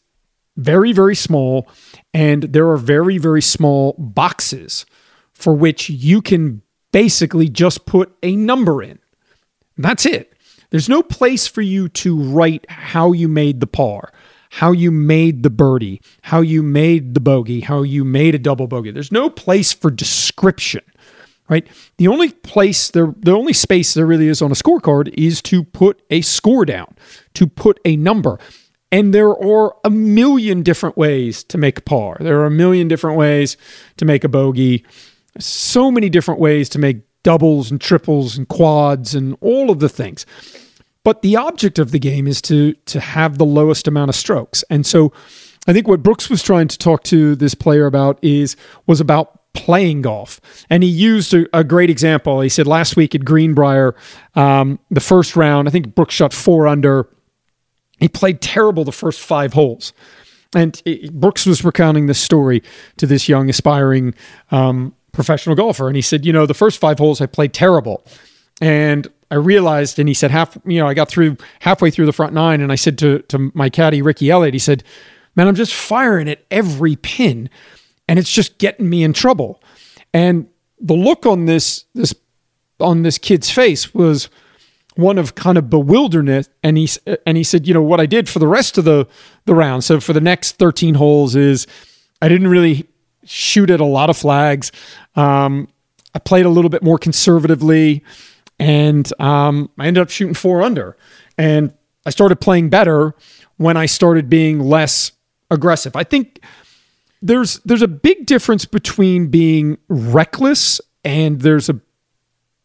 very, 0.59 0.91
very 0.91 1.15
small. 1.15 1.67
And 2.13 2.43
there 2.43 2.69
are 2.69 2.77
very, 2.77 3.17
very 3.17 3.41
small 3.41 3.93
boxes 3.97 4.85
for 5.33 5.53
which 5.53 5.89
you 5.89 6.21
can 6.21 6.61
basically 6.91 7.49
just 7.49 7.85
put 7.85 8.15
a 8.23 8.35
number 8.35 8.83
in. 8.83 8.99
That's 9.77 10.05
it. 10.05 10.33
There's 10.69 10.89
no 10.89 11.01
place 11.01 11.47
for 11.47 11.61
you 11.61 11.89
to 11.89 12.21
write 12.21 12.65
how 12.69 13.11
you 13.11 13.27
made 13.27 13.59
the 13.59 13.67
par, 13.67 14.11
how 14.51 14.71
you 14.71 14.91
made 14.91 15.41
the 15.43 15.49
birdie, 15.49 16.01
how 16.21 16.41
you 16.41 16.61
made 16.61 17.13
the 17.13 17.19
bogey, 17.19 17.61
how 17.61 17.81
you 17.81 18.03
made 18.03 18.35
a 18.35 18.39
double 18.39 18.67
bogey. 18.67 18.91
There's 18.91 19.11
no 19.11 19.29
place 19.29 19.73
for 19.73 19.89
description, 19.89 20.81
right? 21.47 21.67
The 21.97 22.07
only 22.07 22.31
place 22.31 22.91
there, 22.91 23.13
the 23.17 23.31
only 23.31 23.53
space 23.53 23.93
there 23.93 24.05
really 24.05 24.27
is 24.27 24.41
on 24.41 24.51
a 24.51 24.55
scorecard 24.55 25.11
is 25.17 25.41
to 25.43 25.63
put 25.63 26.01
a 26.09 26.21
score 26.21 26.65
down, 26.65 26.95
to 27.33 27.47
put 27.47 27.79
a 27.85 27.95
number. 27.95 28.39
And 28.91 29.13
there 29.13 29.29
are 29.29 29.75
a 29.83 29.89
million 29.89 30.63
different 30.63 30.97
ways 30.97 31.43
to 31.45 31.57
make 31.57 31.77
a 31.77 31.81
par. 31.81 32.17
There 32.19 32.39
are 32.39 32.45
a 32.45 32.51
million 32.51 32.87
different 32.87 33.17
ways 33.17 33.55
to 33.97 34.05
make 34.05 34.23
a 34.23 34.29
bogey. 34.29 34.83
So 35.37 35.91
many 35.91 36.09
different 36.09 36.39
ways 36.39 36.69
to 36.69 36.79
make 36.79 37.01
doubles 37.23 37.69
and 37.69 37.79
triples 37.79 38.37
and 38.37 38.47
quads 38.47 39.13
and 39.13 39.37
all 39.41 39.69
of 39.69 39.79
the 39.79 39.89
things. 39.89 40.25
But 41.03 41.21
the 41.21 41.35
object 41.35 41.79
of 41.79 41.91
the 41.91 41.99
game 41.99 42.27
is 42.27 42.41
to 42.43 42.73
to 42.85 42.99
have 42.99 43.37
the 43.37 43.45
lowest 43.45 43.87
amount 43.87 44.09
of 44.09 44.15
strokes. 44.15 44.63
And 44.69 44.85
so 44.85 45.13
I 45.67 45.73
think 45.73 45.87
what 45.87 46.03
Brooks 46.03 46.29
was 46.29 46.41
trying 46.41 46.67
to 46.67 46.77
talk 46.77 47.03
to 47.03 47.35
this 47.35 47.55
player 47.55 47.85
about 47.85 48.19
is 48.21 48.55
was 48.87 48.99
about 48.99 49.53
playing 49.53 50.01
golf. 50.01 50.39
And 50.69 50.83
he 50.83 50.89
used 50.89 51.33
a, 51.33 51.45
a 51.57 51.63
great 51.63 51.89
example. 51.89 52.41
He 52.41 52.49
said 52.49 52.67
last 52.67 52.95
week 52.95 53.15
at 53.15 53.25
Greenbrier, 53.25 53.95
um, 54.35 54.79
the 54.91 55.01
first 55.01 55.35
round, 55.35 55.67
I 55.67 55.71
think 55.71 55.95
Brooks 55.95 56.15
shot 56.15 56.33
four 56.33 56.67
under. 56.67 57.07
He 57.99 58.07
played 58.07 58.41
terrible 58.41 58.83
the 58.83 58.91
first 58.91 59.19
five 59.19 59.53
holes. 59.53 59.93
And 60.55 60.81
it, 60.85 61.13
Brooks 61.13 61.45
was 61.45 61.63
recounting 61.63 62.07
this 62.07 62.19
story 62.19 62.63
to 62.97 63.05
this 63.05 63.29
young 63.29 63.49
aspiring 63.49 64.15
um, 64.51 64.95
professional 65.11 65.55
golfer. 65.55 65.87
And 65.87 65.95
he 65.95 66.01
said, 66.01 66.25
you 66.25 66.33
know, 66.33 66.45
the 66.45 66.53
first 66.53 66.79
five 66.79 66.97
holes 66.97 67.21
I 67.21 67.25
played 67.25 67.53
terrible. 67.53 68.03
And 68.61 69.07
I 69.31 69.35
realized, 69.35 69.99
and 69.99 70.07
he 70.07 70.13
said, 70.13 70.31
half, 70.31 70.57
you 70.65 70.79
know, 70.79 70.87
I 70.87 70.93
got 70.93 71.09
through 71.09 71.37
halfway 71.59 71.91
through 71.91 72.07
the 72.07 72.13
front 72.13 72.33
nine, 72.33 72.61
and 72.61 72.71
I 72.71 72.75
said 72.75 72.97
to 72.99 73.19
to 73.23 73.51
my 73.53 73.69
caddy 73.69 74.01
Ricky 74.01 74.29
Elliott, 74.31 74.55
he 74.55 74.59
said, 74.59 74.83
"Man, 75.35 75.47
I'm 75.47 75.55
just 75.55 75.73
firing 75.73 76.27
at 76.27 76.43
every 76.49 76.95
pin, 76.95 77.49
and 78.07 78.17
it's 78.17 78.31
just 78.31 78.57
getting 78.57 78.89
me 78.89 79.03
in 79.03 79.13
trouble." 79.13 79.61
And 80.13 80.47
the 80.79 80.95
look 80.95 81.25
on 81.25 81.45
this 81.45 81.85
this 81.93 82.13
on 82.79 83.03
this 83.03 83.17
kid's 83.17 83.51
face 83.51 83.93
was 83.93 84.29
one 84.99 85.17
of 85.17 85.35
kind 85.35 85.57
of 85.57 85.69
bewilderment 85.69 86.49
and 86.63 86.77
he 86.77 86.89
and 87.25 87.37
he 87.37 87.43
said 87.43 87.67
you 87.67 87.73
know 87.73 87.81
what 87.81 87.99
I 87.99 88.05
did 88.05 88.27
for 88.27 88.39
the 88.39 88.47
rest 88.47 88.77
of 88.77 88.85
the 88.85 89.07
the 89.45 89.55
round 89.55 89.83
so 89.83 89.99
for 89.99 90.13
the 90.13 90.21
next 90.21 90.53
13 90.53 90.95
holes 90.95 91.35
is 91.35 91.67
I 92.21 92.27
didn't 92.29 92.47
really 92.47 92.87
shoot 93.25 93.69
at 93.69 93.79
a 93.79 93.85
lot 93.85 94.09
of 94.09 94.17
flags 94.17 94.71
um, 95.15 95.67
I 96.13 96.19
played 96.19 96.45
a 96.45 96.49
little 96.49 96.69
bit 96.69 96.83
more 96.83 96.97
conservatively 96.97 98.03
and 98.59 99.11
um, 99.21 99.69
I 99.79 99.87
ended 99.87 100.01
up 100.01 100.09
shooting 100.09 100.33
four 100.33 100.61
under. 100.61 100.97
And 101.37 101.73
I 102.05 102.09
started 102.09 102.41
playing 102.41 102.69
better 102.69 103.15
when 103.57 103.77
I 103.77 103.85
started 103.85 104.29
being 104.29 104.59
less 104.59 105.13
aggressive. 105.49 105.95
I 105.95 106.03
think 106.03 106.41
there's 107.21 107.59
there's 107.59 107.81
a 107.81 107.87
big 107.87 108.25
difference 108.25 108.65
between 108.65 109.27
being 109.27 109.77
reckless 109.87 110.79
and 111.03 111.41
there's 111.41 111.69
a 111.69 111.79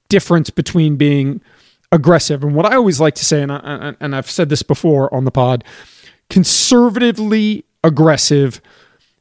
difference 0.08 0.50
between 0.50 0.96
being 0.96 1.40
aggressive. 1.94 2.42
And 2.42 2.54
what 2.54 2.66
I 2.66 2.74
always 2.74 3.00
like 3.00 3.14
to 3.14 3.24
say, 3.24 3.40
and 3.40 3.52
I, 3.52 3.94
and 4.00 4.16
I've 4.16 4.30
said 4.30 4.48
this 4.48 4.62
before 4.62 5.12
on 5.14 5.24
the 5.24 5.30
pod, 5.30 5.64
conservatively 6.28 7.64
aggressive, 7.84 8.60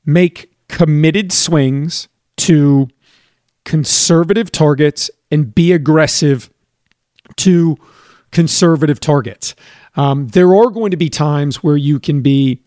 make 0.06 0.52
committed 0.68 1.32
swings 1.32 2.08
to 2.38 2.90
conservative 3.64 4.52
targets 4.52 5.12
and 5.30 5.54
be 5.54 5.72
aggressive 5.72 6.50
to 7.38 7.78
conservative 8.32 9.00
targets. 9.00 9.56
Um, 9.96 10.28
there 10.30 10.56
are 10.56 10.72
going 10.72 10.90
to 10.92 10.98
be 10.98 11.10
times 11.10 11.64
where 11.64 11.78
you 11.78 12.00
can 12.00 12.22
be 12.22 12.64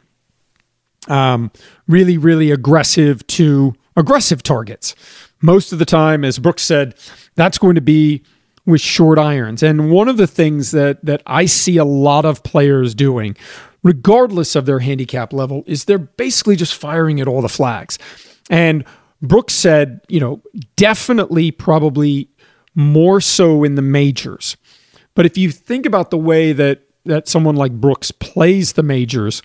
um, 1.09 1.51
really, 1.89 2.17
really 2.17 2.53
aggressive 2.53 3.27
to 3.27 3.75
aggressive 3.97 4.45
targets. 4.45 4.95
Most 5.43 5.73
of 5.73 5.81
the 5.81 5.85
time, 5.85 6.25
as 6.25 6.39
Brooks 6.39 6.63
said, 6.63 6.95
that's 7.35 7.59
going 7.59 7.75
to 7.75 7.81
be 7.81 8.23
with 8.67 8.81
short 8.81 9.19
irons. 9.19 9.63
And 9.63 9.91
one 9.91 10.09
of 10.09 10.17
the 10.17 10.27
things 10.27 10.73
that 10.73 11.05
that 11.05 11.23
I 11.27 11.47
see 11.47 11.77
a 11.77 11.85
lot 11.85 12.25
of 12.25 12.43
players 12.43 12.95
doing, 12.95 13.37
regardless 13.83 14.57
of 14.57 14.67
their 14.67 14.81
handicap 14.81 15.33
level, 15.33 15.63
is 15.67 15.85
they're 15.85 15.99
basically 15.99 16.57
just 16.57 16.75
firing 16.75 17.21
at 17.21 17.29
all 17.29 17.41
the 17.41 17.49
flags. 17.49 17.99
And 18.51 18.85
Brooks 19.23 19.55
said, 19.55 20.01
you 20.09 20.21
know, 20.21 20.43
definitely 20.77 21.51
probably 21.51 22.29
more 22.75 23.21
so 23.21 23.65
in 23.65 23.77
the 23.77 23.83
majors. 23.83 24.57
But 25.15 25.25
if 25.25 25.39
you 25.39 25.51
think 25.51 25.87
about 25.87 26.11
the 26.11 26.19
way 26.19 26.53
that 26.53 26.83
that 27.07 27.29
someone 27.29 27.57
like 27.57 27.81
Brooks 27.81 28.11
plays 28.11 28.73
the 28.73 28.83
majors, 28.83 29.41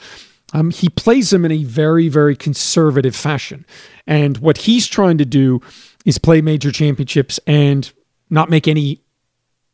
um, 0.53 0.71
he 0.71 0.89
plays 0.89 1.29
them 1.29 1.45
in 1.45 1.51
a 1.51 1.63
very, 1.63 2.09
very 2.09 2.35
conservative 2.35 3.15
fashion. 3.15 3.65
And 4.07 4.37
what 4.39 4.57
he's 4.57 4.87
trying 4.87 5.19
to 5.19 5.25
do 5.25 5.61
is 6.03 6.17
play 6.17 6.41
major 6.41 6.71
championships 6.71 7.39
and 7.45 7.89
not 8.29 8.49
make 8.49 8.67
any 8.67 9.01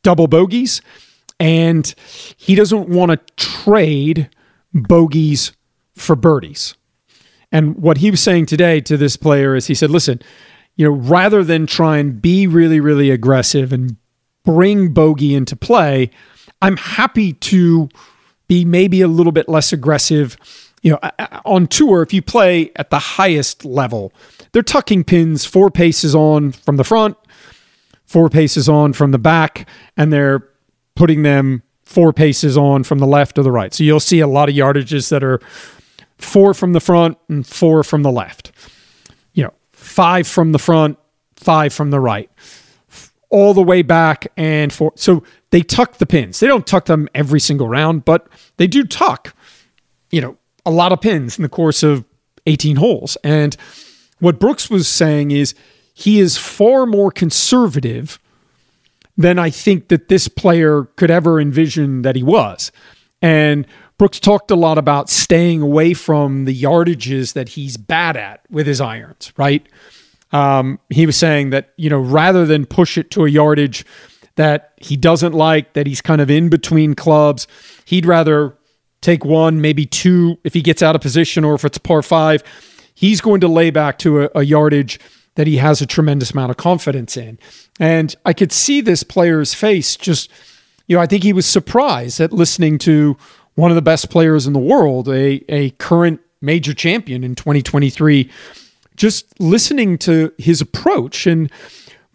double 0.07 0.27
bogeys. 0.27 0.81
And 1.37 1.93
he 2.37 2.55
doesn't 2.55 2.87
want 2.87 3.11
to 3.11 3.35
trade 3.35 4.29
bogeys 4.73 5.51
for 5.95 6.15
birdies. 6.15 6.75
And 7.51 7.75
what 7.75 7.97
he 7.97 8.09
was 8.09 8.21
saying 8.21 8.45
today 8.45 8.79
to 8.81 8.95
this 8.95 9.17
player 9.17 9.53
is 9.53 9.67
he 9.67 9.75
said, 9.75 9.91
listen, 9.91 10.21
you 10.77 10.85
know, 10.85 10.95
rather 10.95 11.43
than 11.43 11.67
try 11.67 11.97
and 11.97 12.21
be 12.21 12.47
really, 12.47 12.79
really 12.79 13.09
aggressive 13.09 13.73
and 13.73 13.97
bring 14.45 14.93
bogey 14.93 15.35
into 15.35 15.57
play, 15.57 16.09
I'm 16.61 16.77
happy 16.77 17.33
to 17.33 17.89
be 18.47 18.63
maybe 18.63 19.01
a 19.01 19.09
little 19.09 19.33
bit 19.33 19.49
less 19.49 19.73
aggressive. 19.73 20.37
You 20.83 20.91
know, 20.91 20.99
on 21.43 21.67
tour, 21.67 22.01
if 22.01 22.13
you 22.13 22.21
play 22.21 22.71
at 22.77 22.91
the 22.91 22.99
highest 22.99 23.65
level, 23.65 24.13
they're 24.53 24.61
tucking 24.61 25.03
pins 25.03 25.43
four 25.43 25.69
paces 25.69 26.15
on 26.15 26.53
from 26.53 26.77
the 26.77 26.85
front, 26.85 27.17
four 28.07 28.29
paces 28.29 28.67
on 28.67 28.93
from 28.93 29.11
the 29.11 29.19
back, 29.19 29.69
and 29.95 30.11
they're 30.11 30.47
putting 30.95 31.21
them 31.21 31.61
four 31.85 32.11
paces 32.11 32.57
on 32.57 32.83
from 32.83 32.99
the 32.99 33.05
left 33.05 33.37
or 33.37 33.43
the 33.43 33.51
right. 33.51 33.73
So 33.73 33.83
you'll 33.83 33.99
see 33.99 34.19
a 34.19 34.27
lot 34.27 34.49
of 34.49 34.55
yardages 34.55 35.09
that 35.09 35.23
are 35.23 35.39
four 36.17 36.53
from 36.53 36.73
the 36.73 36.79
front 36.79 37.17
and 37.29 37.45
four 37.45 37.83
from 37.83 38.01
the 38.01 38.11
left 38.11 38.51
You 39.33 39.43
know, 39.43 39.53
five 39.71 40.27
from 40.27 40.51
the 40.51 40.59
front, 40.59 40.97
five 41.35 41.73
from 41.73 41.91
the 41.91 41.99
right, 41.99 42.29
all 43.29 43.53
the 43.53 43.61
way 43.61 43.83
back 43.83 44.27
and 44.35 44.73
four. 44.73 44.93
So 44.95 45.23
they 45.51 45.61
tuck 45.61 45.97
the 45.97 46.05
pins. 46.05 46.39
They 46.39 46.47
don't 46.47 46.65
tuck 46.65 46.85
them 46.85 47.07
every 47.13 47.39
single 47.39 47.67
round, 47.67 48.03
but 48.03 48.27
they 48.57 48.67
do 48.67 48.83
tuck, 48.83 49.35
you 50.11 50.21
know, 50.21 50.37
a 50.65 50.71
lot 50.71 50.91
of 50.91 50.99
pins 50.99 51.37
in 51.37 51.43
the 51.43 51.49
course 51.49 51.83
of 51.83 52.03
18 52.47 52.77
holes. 52.77 53.17
And 53.23 53.55
what 54.19 54.39
Brooks 54.39 54.69
was 54.69 54.87
saying 54.87 55.31
is 55.31 55.53
he 55.97 56.19
is 56.19 56.37
far 56.37 56.85
more 56.85 57.09
conservative 57.09 58.19
than 59.17 59.39
I 59.39 59.49
think 59.49 59.87
that 59.87 60.09
this 60.09 60.27
player 60.27 60.83
could 60.95 61.09
ever 61.09 61.41
envision 61.41 62.03
that 62.03 62.15
he 62.15 62.21
was. 62.21 62.71
And 63.19 63.65
Brooks 63.97 64.19
talked 64.19 64.51
a 64.51 64.55
lot 64.55 64.77
about 64.77 65.09
staying 65.09 65.63
away 65.63 65.95
from 65.95 66.45
the 66.45 66.55
yardages 66.55 67.33
that 67.33 67.49
he's 67.49 67.77
bad 67.77 68.15
at 68.15 68.41
with 68.51 68.67
his 68.67 68.79
irons, 68.79 69.33
right? 69.37 69.67
Um, 70.31 70.79
he 70.91 71.07
was 71.07 71.17
saying 71.17 71.49
that, 71.49 71.73
you 71.77 71.89
know, 71.89 71.99
rather 71.99 72.45
than 72.45 72.67
push 72.67 72.99
it 72.99 73.09
to 73.11 73.25
a 73.25 73.29
yardage 73.29 73.83
that 74.35 74.73
he 74.77 74.97
doesn't 74.97 75.33
like, 75.33 75.73
that 75.73 75.87
he's 75.87 76.01
kind 76.01 76.21
of 76.21 76.29
in 76.29 76.47
between 76.49 76.93
clubs, 76.93 77.47
he'd 77.85 78.05
rather 78.05 78.55
take 79.01 79.25
one, 79.25 79.61
maybe 79.61 79.87
two 79.87 80.37
if 80.43 80.53
he 80.53 80.61
gets 80.61 80.83
out 80.83 80.95
of 80.95 81.01
position 81.01 81.43
or 81.43 81.55
if 81.55 81.65
it's 81.65 81.79
par 81.79 82.03
five. 82.03 82.43
He's 82.93 83.19
going 83.19 83.41
to 83.41 83.47
lay 83.47 83.71
back 83.71 83.97
to 83.99 84.25
a, 84.25 84.29
a 84.35 84.43
yardage 84.43 84.99
that 85.37 85.45
he 85.45 85.57
has 85.57 85.81
a 85.81 85.85
tremendous 85.85 86.31
amount 86.31 86.49
of 86.49 86.57
confidence 86.57 87.15
in. 87.15 87.37
And 87.79 88.15
I 88.25 88.33
could 88.33 88.51
see 88.51 88.81
this 88.81 89.03
player's 89.03 89.53
face 89.53 89.95
just, 89.95 90.31
you 90.87 90.97
know, 90.97 91.01
I 91.01 91.05
think 91.05 91.21
he 91.21 91.31
was 91.31 91.45
surprised 91.45 92.19
at 92.19 92.33
listening 92.33 92.79
to 92.79 93.15
one 93.53 93.69
of 93.69 93.75
the 93.75 93.83
best 93.83 94.09
players 94.09 94.47
in 94.47 94.53
the 94.53 94.59
world, 94.59 95.07
a, 95.07 95.43
a 95.47 95.69
current 95.71 96.21
major 96.41 96.73
champion 96.73 97.23
in 97.23 97.35
2023, 97.35 98.31
just 98.95 99.39
listening 99.39 99.99
to 99.99 100.33
his 100.39 100.59
approach. 100.59 101.27
And 101.27 101.51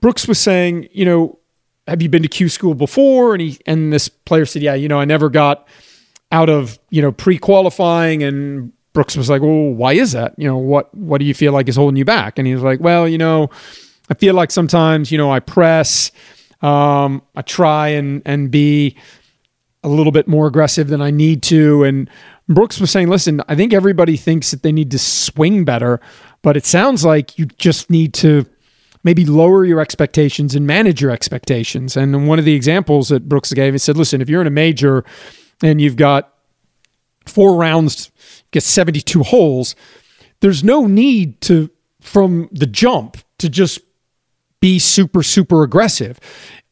Brooks 0.01 0.27
was 0.27 0.41
saying, 0.41 0.89
you 0.91 1.05
know, 1.05 1.39
have 1.87 2.03
you 2.03 2.09
been 2.09 2.23
to 2.23 2.29
Q 2.29 2.49
school 2.49 2.75
before? 2.75 3.35
And 3.35 3.41
he 3.41 3.59
and 3.67 3.93
this 3.93 4.09
player 4.09 4.47
said, 4.47 4.63
yeah, 4.63 4.75
you 4.75 4.89
know, 4.89 4.99
I 4.99 5.05
never 5.05 5.31
got 5.31 5.69
out 6.33 6.49
of 6.49 6.81
you 6.91 7.03
know 7.03 7.13
pre-qualifying. 7.13 8.25
And 8.25 8.73
Brooks 8.93 9.17
was 9.17 9.31
like, 9.31 9.43
well, 9.43 9.71
why 9.71 9.95
is 9.95 10.13
that? 10.13 10.35
You 10.37 10.47
know, 10.47 10.59
what 10.59 10.95
what 10.95 11.19
do 11.19 11.25
you 11.25 11.35
feel 11.35 11.53
like 11.53 11.69
is 11.69 11.77
holding 11.77 11.97
you 11.97 12.05
back? 12.05 12.39
And 12.39 12.47
he 12.47 12.55
was 12.55 12.63
like, 12.63 12.81
well, 12.81 13.09
you 13.09 13.19
know, 13.19 13.49
I 14.11 14.15
feel 14.15 14.35
like 14.35 14.51
sometimes 14.51 15.11
you 15.11 15.19
know 15.19 15.31
I 15.31 15.41
press, 15.41 16.11
um, 16.61 17.23
I 17.35 17.43
try 17.43 17.89
and 17.89 18.23
and 18.25 18.51
be 18.51 18.97
a 19.85 19.89
little 19.89 20.13
bit 20.13 20.29
more 20.29 20.47
aggressive 20.47 20.89
than 20.89 21.03
I 21.03 21.11
need 21.11 21.43
to. 21.45 21.85
And 21.85 22.09
Brooks 22.49 22.81
was 22.81 22.91
saying, 22.91 23.09
listen, 23.09 23.43
I 23.49 23.55
think 23.55 23.73
everybody 23.73 24.17
thinks 24.17 24.51
that 24.51 24.63
they 24.63 24.73
need 24.73 24.91
to 24.93 24.99
swing 24.99 25.65
better, 25.65 26.01
but 26.43 26.57
it 26.57 26.65
sounds 26.65 27.05
like 27.05 27.39
you 27.39 27.47
just 27.47 27.91
need 27.91 28.15
to 28.15 28.47
maybe 29.05 29.25
lower 29.25 29.65
your 29.65 29.81
expectations 29.81 30.55
and 30.55 30.67
manage 30.67 31.01
your 31.01 31.11
expectations. 31.11 31.97
And 31.97 32.29
one 32.29 32.39
of 32.39 32.45
the 32.45 32.55
examples 32.55 33.09
that 33.09 33.29
Brooks 33.29 33.53
gave, 33.53 33.75
he 33.75 33.79
said, 33.79 33.97
listen, 33.97 34.21
if 34.21 34.29
you're 34.29 34.41
in 34.41 34.47
a 34.47 34.51
major 34.51 35.05
and 35.61 35.81
you've 35.81 35.97
got 35.97 36.33
four 37.27 37.57
rounds, 37.57 38.12
get 38.53 38.63
72 38.63 39.23
holes, 39.23 39.75
there's 40.41 40.63
no 40.63 40.87
need 40.87 41.41
to, 41.43 41.71
from 42.01 42.49
the 42.53 42.67
jump, 42.67 43.17
to 43.39 43.49
just 43.49 43.81
be 44.61 44.79
super, 44.79 45.23
super 45.23 45.63
aggressive. 45.63 46.21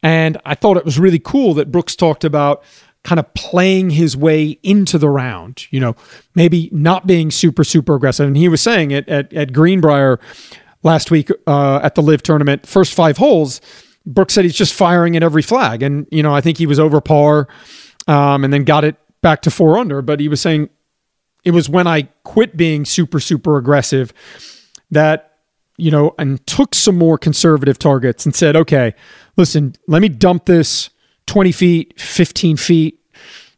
And 0.01 0.37
I 0.45 0.55
thought 0.55 0.77
it 0.77 0.85
was 0.85 0.97
really 0.97 1.19
cool 1.19 1.53
that 1.55 1.71
Brooks 1.71 1.95
talked 1.95 2.23
about 2.23 2.63
kind 3.03 3.19
of 3.19 3.33
playing 3.33 3.89
his 3.89 4.15
way 4.15 4.59
into 4.63 4.97
the 4.97 5.09
round, 5.09 5.65
you 5.71 5.79
know, 5.79 5.95
maybe 6.35 6.69
not 6.71 7.07
being 7.07 7.31
super, 7.31 7.63
super 7.63 7.95
aggressive. 7.95 8.27
And 8.27 8.37
he 8.37 8.47
was 8.47 8.61
saying 8.61 8.91
it 8.91 9.07
at, 9.09 9.33
at 9.33 9.53
Greenbrier 9.53 10.19
last 10.83 11.11
week 11.11 11.29
uh, 11.47 11.79
at 11.83 11.95
the 11.95 12.01
LIV 12.01 12.23
tournament, 12.23 12.65
first 12.67 12.93
five 12.93 13.17
holes, 13.17 13.59
Brooks 14.05 14.33
said 14.33 14.45
he's 14.45 14.55
just 14.55 14.73
firing 14.73 15.15
at 15.15 15.23
every 15.23 15.41
flag. 15.41 15.83
And, 15.83 16.07
you 16.11 16.23
know, 16.23 16.33
I 16.33 16.41
think 16.41 16.57
he 16.57 16.65
was 16.65 16.79
over 16.79 17.01
par 17.01 17.47
um, 18.07 18.43
and 18.43 18.53
then 18.53 18.63
got 18.63 18.83
it 18.83 18.95
back 19.21 19.41
to 19.43 19.51
four 19.51 19.77
under. 19.77 20.01
But 20.01 20.19
he 20.19 20.27
was 20.27 20.41
saying 20.41 20.69
it 21.43 21.51
was 21.51 21.69
when 21.69 21.87
I 21.87 22.03
quit 22.23 22.55
being 22.55 22.85
super, 22.85 23.19
super 23.19 23.57
aggressive 23.57 24.13
that, 24.91 25.37
you 25.77 25.89
know, 25.89 26.13
and 26.19 26.45
took 26.45 26.75
some 26.75 26.97
more 26.97 27.17
conservative 27.17 27.79
targets 27.79 28.25
and 28.25 28.35
said, 28.35 28.55
okay, 28.55 28.93
listen, 29.37 29.75
let 29.87 30.01
me 30.01 30.09
dump 30.09 30.45
this 30.45 30.89
20 31.27 31.51
feet, 31.51 31.99
15 31.99 32.57
feet. 32.57 32.99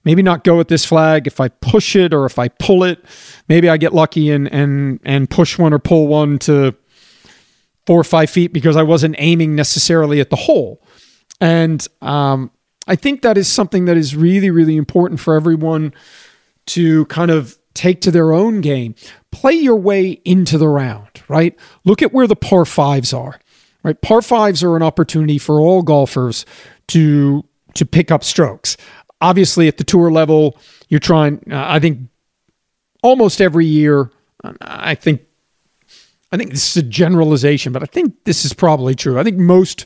Maybe 0.05 0.21
not 0.21 0.43
go 0.43 0.59
at 0.59 0.67
this 0.67 0.85
flag. 0.85 1.27
If 1.27 1.39
I 1.39 1.47
push 1.47 1.95
it 1.95 2.13
or 2.13 2.25
if 2.25 2.37
I 2.37 2.49
pull 2.49 2.83
it, 2.83 3.03
maybe 3.47 3.69
I 3.69 3.77
get 3.77 3.93
lucky 3.93 4.31
and 4.31 4.51
and 4.51 4.99
and 5.05 5.29
push 5.29 5.57
one 5.57 5.73
or 5.73 5.79
pull 5.79 6.07
one 6.07 6.39
to 6.39 6.75
four 7.85 8.01
or 8.01 8.03
five 8.03 8.29
feet 8.29 8.51
because 8.51 8.75
I 8.75 8.83
wasn't 8.83 9.15
aiming 9.17 9.55
necessarily 9.55 10.19
at 10.19 10.29
the 10.29 10.35
hole. 10.35 10.83
And 11.39 11.85
um, 12.01 12.51
I 12.87 12.95
think 12.95 13.21
that 13.21 13.37
is 13.37 13.47
something 13.47 13.85
that 13.85 13.97
is 13.97 14.15
really, 14.15 14.49
really 14.49 14.75
important 14.75 15.19
for 15.19 15.35
everyone 15.35 15.93
to 16.67 17.05
kind 17.05 17.31
of 17.31 17.57
take 17.73 18.01
to 18.01 18.11
their 18.11 18.33
own 18.33 18.61
game. 18.61 18.95
Play 19.31 19.53
your 19.53 19.75
way 19.75 20.21
into 20.25 20.57
the 20.57 20.67
round, 20.67 21.23
right? 21.27 21.57
Look 21.83 22.01
at 22.01 22.13
where 22.13 22.27
the 22.27 22.35
par 22.35 22.65
fives 22.65 23.13
are, 23.13 23.39
right? 23.83 23.99
Par 24.01 24.21
fives 24.21 24.63
are 24.63 24.75
an 24.75 24.83
opportunity 24.83 25.37
for 25.37 25.59
all 25.59 25.81
golfers 25.81 26.45
to 26.87 27.43
to 27.75 27.85
pick 27.85 28.11
up 28.11 28.23
strokes. 28.23 28.77
Obviously, 29.21 29.67
at 29.67 29.77
the 29.77 29.83
tour 29.83 30.11
level, 30.11 30.57
you're 30.89 30.99
trying. 30.99 31.43
Uh, 31.51 31.65
I 31.67 31.79
think 31.79 31.99
almost 33.01 33.41
every 33.41 33.65
year. 33.65 34.11
I 34.61 34.95
think 34.95 35.21
I 36.33 36.37
think 36.37 36.49
this 36.49 36.71
is 36.71 36.83
a 36.83 36.87
generalization, 36.87 37.71
but 37.71 37.83
I 37.83 37.85
think 37.85 38.23
this 38.25 38.43
is 38.43 38.53
probably 38.53 38.95
true. 38.95 39.19
I 39.19 39.23
think 39.23 39.37
most 39.37 39.85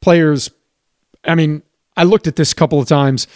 players, 0.00 0.48
I 1.24 1.34
mean, 1.34 1.62
I 1.96 2.04
looked 2.04 2.28
at 2.28 2.36
this 2.36 2.52
a 2.52 2.54
couple 2.54 2.80
of 2.80 2.86
times 2.86 3.26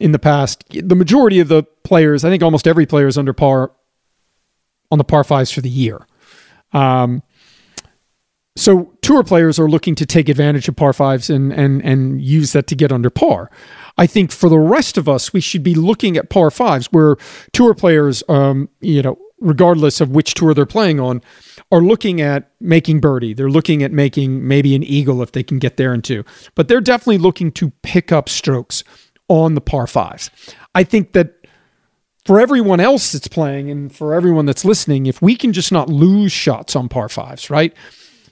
in 0.00 0.12
the 0.12 0.18
past. 0.18 0.64
The 0.70 0.94
majority 0.94 1.40
of 1.40 1.48
the 1.48 1.64
players, 1.84 2.24
I 2.24 2.30
think 2.30 2.42
almost 2.42 2.66
every 2.66 2.86
player 2.86 3.06
is 3.06 3.18
under 3.18 3.32
par 3.32 3.72
on 4.90 4.98
the 4.98 5.04
par 5.04 5.24
fives 5.24 5.50
for 5.50 5.60
the 5.60 5.70
year. 5.70 6.06
Um, 6.72 7.22
so 8.56 8.92
tour 9.02 9.22
players 9.22 9.58
are 9.58 9.68
looking 9.68 9.94
to 9.96 10.06
take 10.06 10.28
advantage 10.28 10.66
of 10.66 10.76
par 10.76 10.94
fives 10.94 11.28
and 11.28 11.52
and 11.52 11.84
and 11.84 12.20
use 12.20 12.52
that 12.52 12.66
to 12.68 12.74
get 12.74 12.90
under 12.90 13.10
par. 13.10 13.50
I 13.98 14.06
think 14.06 14.32
for 14.32 14.48
the 14.48 14.58
rest 14.58 14.96
of 14.96 15.08
us, 15.08 15.32
we 15.32 15.40
should 15.40 15.62
be 15.62 15.74
looking 15.74 16.16
at 16.16 16.30
par 16.30 16.50
fives 16.50 16.86
where 16.86 17.16
tour 17.52 17.74
players, 17.74 18.22
um, 18.28 18.68
you 18.80 19.02
know, 19.02 19.18
regardless 19.40 20.00
of 20.00 20.10
which 20.10 20.34
tour 20.34 20.54
they're 20.54 20.66
playing 20.66 21.00
on, 21.00 21.22
are 21.70 21.80
looking 21.80 22.20
at 22.20 22.50
making 22.60 23.00
birdie. 23.00 23.34
They're 23.34 23.50
looking 23.50 23.82
at 23.82 23.92
making 23.92 24.46
maybe 24.46 24.74
an 24.74 24.82
eagle 24.82 25.22
if 25.22 25.32
they 25.32 25.42
can 25.42 25.58
get 25.58 25.76
there 25.76 25.92
in 25.92 26.00
two. 26.00 26.24
But 26.54 26.68
they're 26.68 26.80
definitely 26.80 27.18
looking 27.18 27.52
to 27.52 27.70
pick 27.82 28.10
up 28.10 28.28
strokes 28.28 28.84
on 29.28 29.54
the 29.54 29.60
par 29.60 29.86
fives. 29.86 30.30
I 30.74 30.84
think 30.84 31.12
that 31.12 31.46
for 32.24 32.40
everyone 32.40 32.80
else 32.80 33.12
that's 33.12 33.28
playing 33.28 33.70
and 33.70 33.94
for 33.94 34.14
everyone 34.14 34.46
that's 34.46 34.64
listening, 34.64 35.06
if 35.06 35.22
we 35.22 35.36
can 35.36 35.52
just 35.52 35.70
not 35.70 35.88
lose 35.88 36.32
shots 36.32 36.74
on 36.74 36.88
par 36.88 37.08
fives, 37.08 37.50
right? 37.50 37.72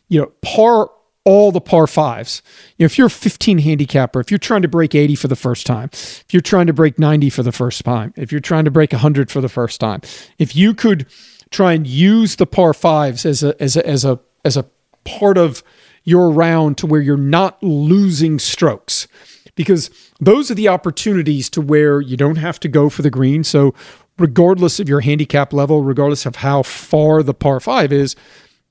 You 0.09 0.23
know, 0.23 0.33
par 0.42 0.90
all 1.25 1.53
the 1.53 1.61
par 1.61 1.87
fives. 1.87 2.42
You 2.77 2.85
know, 2.85 2.87
if 2.87 2.99
you're 2.99 3.07
a 3.07 3.11
15 3.11 3.59
handicapper, 3.59 4.21
if 4.21 4.31
you're 4.31 4.38
trying 4.38 4.62
to 4.62 4.69
break 4.69 4.95
80 4.95 5.14
for 5.14 5.29
the 5.29 5.37
first 5.37 5.66
time, 5.66 5.88
if 5.92 6.27
you're 6.33 6.42
trying 6.42 6.66
to 6.66 6.73
break 6.73 6.99
90 6.99 7.31
for 7.31 7.42
the 7.42 7.53
first 7.53 7.85
time, 7.85 8.12
if 8.16 8.31
you're 8.31 8.40
trying 8.40 8.64
to 8.66 8.71
break 8.71 8.92
100 8.92 9.31
for 9.31 9.40
the 9.40 9.49
first 9.49 9.81
time, 9.81 10.03
if 10.38 10.55
you 10.55 10.75
could 10.75 11.07
try 11.51 11.73
and 11.73 11.87
use 11.87 12.37
the 12.37 12.47
par 12.47 12.75
fives 12.75 13.25
as 13.25 13.42
a 13.42 13.61
as 13.62 13.77
a 13.77 13.87
as 13.87 14.05
a 14.05 14.21
as 14.45 14.57
a 14.57 14.66
part 15.05 15.38
of 15.38 15.62
your 16.03 16.31
round 16.31 16.77
to 16.79 16.87
where 16.87 17.01
you're 17.01 17.16
not 17.16 17.62
losing 17.62 18.38
strokes 18.38 19.07
because 19.55 19.90
those 20.21 20.51
are 20.51 20.55
the 20.55 20.69
opportunities 20.69 21.49
to 21.51 21.61
where 21.61 22.01
you 22.01 22.17
don't 22.17 22.37
have 22.37 22.59
to 22.61 22.69
go 22.69 22.88
for 22.88 23.03
the 23.03 23.11
green. 23.11 23.45
So 23.45 23.75
regardless 24.19 24.81
of 24.81 24.88
your 24.88 25.01
handicap 25.01 25.53
level 25.53 25.83
regardless 25.83 26.25
of 26.25 26.37
how 26.37 26.62
far 26.62 27.23
the 27.23 27.35
par 27.35 27.59
5 27.59 27.93
is 27.93 28.14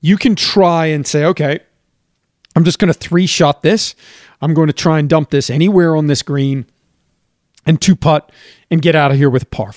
you 0.00 0.16
can 0.16 0.34
try 0.34 0.86
and 0.86 1.06
say 1.06 1.22
okay 1.22 1.60
I'm 2.56 2.64
just 2.64 2.78
going 2.78 2.92
to 2.92 2.98
three 2.98 3.26
shot 3.26 3.62
this. 3.62 3.96
I'm 4.40 4.54
going 4.54 4.68
to 4.68 4.72
try 4.72 5.00
and 5.00 5.08
dump 5.08 5.30
this 5.30 5.50
anywhere 5.50 5.96
on 5.96 6.06
this 6.06 6.22
green 6.22 6.66
and 7.66 7.80
two 7.80 7.96
putt 7.96 8.30
and 8.70 8.80
get 8.80 8.94
out 8.94 9.10
of 9.10 9.18
here 9.18 9.28
with 9.28 9.42
a 9.42 9.46
par 9.46 9.72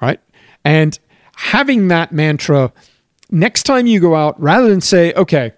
right? 0.00 0.20
And 0.64 0.98
having 1.36 1.88
that 1.88 2.12
mantra 2.12 2.72
next 3.30 3.64
time 3.64 3.86
you 3.86 4.00
go 4.00 4.14
out, 4.14 4.40
rather 4.40 4.68
than 4.68 4.80
say, 4.80 5.12
okay, 5.14 5.52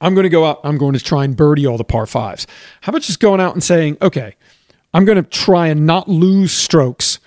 I'm 0.00 0.14
going 0.14 0.24
to 0.24 0.30
go 0.30 0.44
out, 0.44 0.60
I'm 0.64 0.78
going 0.78 0.94
to 0.94 1.02
try 1.02 1.24
and 1.24 1.36
birdie 1.36 1.66
all 1.66 1.76
the 1.76 1.84
par 1.84 2.06
fives. 2.06 2.46
How 2.82 2.90
about 2.90 3.02
just 3.02 3.20
going 3.20 3.40
out 3.40 3.54
and 3.54 3.62
saying, 3.62 3.98
okay, 4.00 4.36
I'm 4.94 5.04
going 5.04 5.22
to 5.22 5.28
try 5.28 5.68
and 5.68 5.86
not 5.86 6.08
lose 6.08 6.52
strokes 6.52 7.18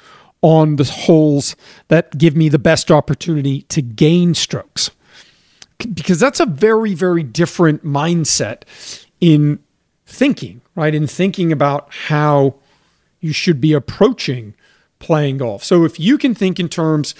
on 0.41 0.77
the 0.77 0.83
holes 0.83 1.55
that 1.87 2.17
give 2.17 2.35
me 2.35 2.49
the 2.49 2.59
best 2.59 2.91
opportunity 2.91 3.61
to 3.63 3.81
gain 3.81 4.33
strokes. 4.33 4.91
Because 5.93 6.19
that's 6.19 6.39
a 6.39 6.45
very, 6.45 6.93
very 6.93 7.23
different 7.23 7.85
mindset 7.85 8.63
in 9.19 9.59
thinking, 10.05 10.61
right? 10.75 10.93
In 10.93 11.07
thinking 11.07 11.51
about 11.51 11.91
how 11.91 12.55
you 13.19 13.33
should 13.33 13.61
be 13.61 13.73
approaching 13.73 14.55
playing 14.99 15.37
golf. 15.37 15.63
So 15.63 15.85
if 15.85 15.99
you 15.99 16.17
can 16.17 16.35
think 16.35 16.59
in 16.59 16.69
terms, 16.69 17.15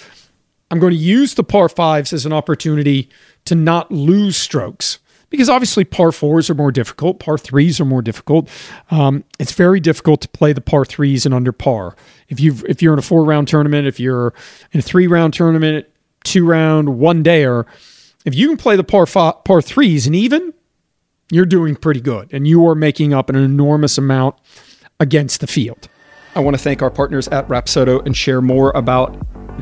I'm 0.70 0.78
going 0.78 0.92
to 0.92 0.98
use 0.98 1.34
the 1.34 1.44
par 1.44 1.68
fives 1.68 2.12
as 2.12 2.26
an 2.26 2.32
opportunity 2.32 3.08
to 3.44 3.54
not 3.54 3.90
lose 3.90 4.36
strokes 4.36 4.98
because 5.32 5.48
obviously 5.48 5.82
par 5.82 6.12
fours 6.12 6.48
are 6.50 6.54
more 6.54 6.70
difficult, 6.70 7.18
par 7.18 7.38
threes 7.38 7.80
are 7.80 7.84
more 7.86 8.02
difficult. 8.02 8.48
Um, 8.90 9.24
it's 9.40 9.52
very 9.52 9.80
difficult 9.80 10.20
to 10.20 10.28
play 10.28 10.52
the 10.52 10.60
par 10.60 10.84
threes 10.84 11.26
and 11.26 11.34
under 11.34 11.50
par. 11.52 11.96
If 12.28 12.38
you 12.38 12.54
if 12.68 12.82
you're 12.82 12.92
in 12.92 12.98
a 12.98 13.02
four 13.02 13.24
round 13.24 13.48
tournament, 13.48 13.88
if 13.88 13.98
you're 13.98 14.34
in 14.70 14.78
a 14.78 14.82
three 14.82 15.08
round 15.08 15.34
tournament, 15.34 15.86
two 16.22 16.46
round, 16.46 16.98
one 16.98 17.22
day, 17.22 17.44
or 17.46 17.66
if 18.24 18.34
you 18.34 18.46
can 18.46 18.58
play 18.58 18.76
the 18.76 18.84
par 18.84 19.06
five, 19.06 19.42
par 19.44 19.62
threes 19.62 20.06
and 20.06 20.14
even, 20.14 20.52
you're 21.30 21.46
doing 21.46 21.74
pretty 21.74 22.00
good, 22.00 22.32
and 22.32 22.46
you 22.46 22.68
are 22.68 22.74
making 22.74 23.14
up 23.14 23.30
an 23.30 23.36
enormous 23.36 23.96
amount 23.96 24.36
against 25.00 25.40
the 25.40 25.46
field. 25.46 25.88
I 26.34 26.40
want 26.40 26.56
to 26.56 26.62
thank 26.62 26.82
our 26.82 26.90
partners 26.90 27.26
at 27.28 27.48
Rapsodo 27.48 28.04
and 28.04 28.16
share 28.16 28.42
more 28.42 28.70
about 28.74 29.16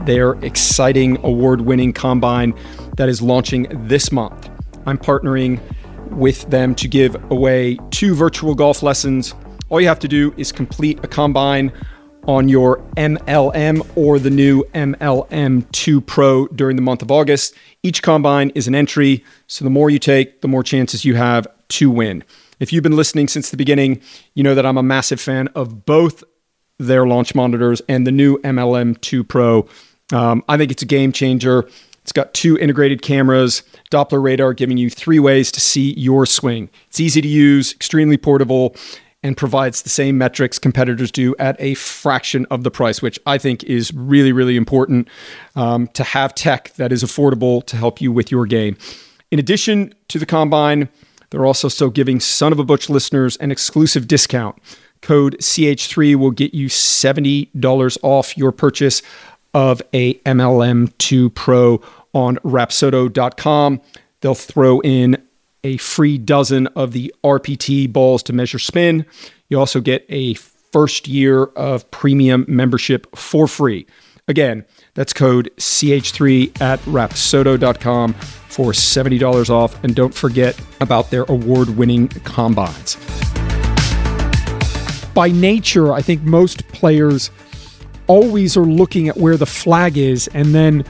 their 0.05 0.33
exciting 0.45 1.17
award 1.25 1.61
winning 1.61 1.93
combine 1.93 2.55
that 2.97 3.09
is 3.09 3.23
launching 3.23 3.67
this 3.87 4.11
month. 4.11 4.51
I'm 4.87 4.99
partnering 4.99 5.61
with 6.11 6.49
them 6.51 6.75
to 6.77 6.89
give 6.89 7.17
away 7.31 7.79
two 7.91 8.15
virtual 8.15 8.55
golf 8.55 8.83
lessons. 8.83 9.35
All 9.69 9.81
you 9.81 9.89
have 9.89 9.99
to 10.01 10.09
do 10.09 10.35
is 10.37 10.53
complete 10.53 10.99
a 11.05 11.09
combine 11.09 11.73
on 12.27 12.49
your 12.49 12.79
MLM 12.97 13.87
or 13.97 14.19
the 14.19 14.31
new 14.31 14.65
MLM 14.75 15.71
2 15.73 16.01
Pro 16.01 16.47
during 16.49 16.77
the 16.77 16.83
month 16.83 17.03
of 17.03 17.11
August. 17.11 17.55
Each 17.83 18.03
combine 18.03 18.51
is 18.55 18.69
an 18.69 18.75
entry, 18.75 19.25
so 19.47 19.65
the 19.65 19.71
more 19.71 19.91
you 19.91 19.99
take, 19.99 20.41
the 20.41 20.49
more 20.49 20.63
chances 20.63 21.05
you 21.05 21.15
have 21.15 21.47
to 21.69 21.91
win. 21.91 22.25
If 22.59 22.73
you've 22.73 22.83
been 22.83 22.97
listening 22.97 23.29
since 23.29 23.51
the 23.51 23.57
beginning, 23.57 24.01
you 24.35 24.43
know 24.43 24.55
that 24.55 24.67
I'm 24.67 24.77
a 24.77 24.83
massive 24.83 25.21
fan 25.21 25.49
of 25.49 25.87
both 25.87 26.23
their 26.79 27.07
launch 27.07 27.35
monitors 27.35 27.81
and 27.89 28.07
the 28.07 28.13
new 28.13 28.39
MLM 28.39 29.01
2 29.01 29.25
Pro. 29.25 29.69
Um, 30.13 30.45
I 30.49 30.57
think 30.57 30.71
it's 30.71 30.83
a 30.83 30.87
game 30.87 31.13
changer. 31.13 31.69
It's 32.11 32.13
got 32.17 32.35
two 32.35 32.59
integrated 32.59 33.03
cameras, 33.03 33.63
Doppler 33.93 34.21
radar 34.21 34.53
giving 34.53 34.77
you 34.77 34.91
three 34.91 35.21
ways 35.21 35.53
to 35.53 35.61
see 35.61 35.95
your 35.97 36.27
swing. 36.27 36.69
It's 36.89 36.99
easy 36.99 37.21
to 37.21 37.29
use, 37.29 37.73
extremely 37.73 38.17
portable, 38.17 38.75
and 39.23 39.37
provides 39.37 39.83
the 39.83 39.91
same 39.91 40.19
metrics 40.19 40.59
competitors 40.59 41.13
do 41.13 41.37
at 41.39 41.55
a 41.61 41.75
fraction 41.75 42.47
of 42.51 42.65
the 42.65 42.71
price, 42.73 43.01
which 43.01 43.21
I 43.27 43.39
think 43.39 43.63
is 43.63 43.95
really, 43.95 44.33
really 44.33 44.57
important 44.57 45.07
um, 45.55 45.87
to 45.95 46.03
have 46.03 46.35
tech 46.35 46.73
that 46.79 46.91
is 46.91 47.05
affordable 47.05 47.65
to 47.67 47.77
help 47.77 48.01
you 48.01 48.11
with 48.11 48.33
your 48.33 48.45
game. 48.45 48.77
In 49.31 49.39
addition 49.39 49.95
to 50.09 50.19
the 50.19 50.27
combine, 50.27 50.89
they're 51.31 51.47
also 51.47 51.69
still 51.69 51.91
giving 51.91 52.19
Son 52.19 52.51
of 52.51 52.59
a 52.59 52.65
Butch 52.65 52.91
listeners 52.91 53.37
an 53.37 53.53
exclusive 53.53 54.09
discount. 54.09 54.59
Code 55.01 55.37
CH3 55.39 56.17
will 56.17 56.33
get 56.33 56.55
you 56.55 56.67
$70 56.67 57.99
off 58.03 58.37
your 58.37 58.51
purchase 58.51 59.01
of 59.55 59.83
a 59.93 60.15
MLM2 60.15 61.35
Pro 61.35 61.81
on 62.13 62.37
rapsodo.com. 62.37 63.81
They'll 64.21 64.35
throw 64.35 64.81
in 64.81 65.23
a 65.63 65.77
free 65.79 66.19
dozen 66.19 66.67
of 66.69 66.93
the 66.93 67.15
RPT 67.23 67.93
balls 67.93 68.23
to 68.25 68.33
measure 68.33 68.59
spin. 68.59 69.05
You 69.49 69.59
also 69.59 69.81
get 69.81 70.07
a 70.09 70.35
first 70.35 71.09
year 71.09 71.45
of 71.45 71.91
premium 71.91 72.45
membership 72.49 73.15
for 73.17 73.47
free. 73.47 73.87
Again, 74.29 74.65
that's 74.95 75.13
code 75.13 75.51
CH3 75.57 76.61
at 76.61 76.79
rapsodo.com 76.81 78.15
for 78.15 78.73
$70 78.73 79.51
off. 79.51 79.83
And 79.83 79.95
don't 79.95 80.15
forget 80.15 80.61
about 80.81 81.11
their 81.11 81.25
award 81.25 81.71
winning 81.71 82.09
combines. 82.09 82.97
By 85.15 85.31
nature, 85.33 85.93
I 85.93 86.03
think 86.03 86.23
most 86.23 86.67
players 86.69 87.31
always 88.11 88.57
are 88.57 88.65
looking 88.65 89.09
at 89.09 89.17
where 89.17 89.37
the 89.37 89.47
flag 89.47 89.97
is 89.97 90.27
and 90.35 90.53
then 90.53 90.85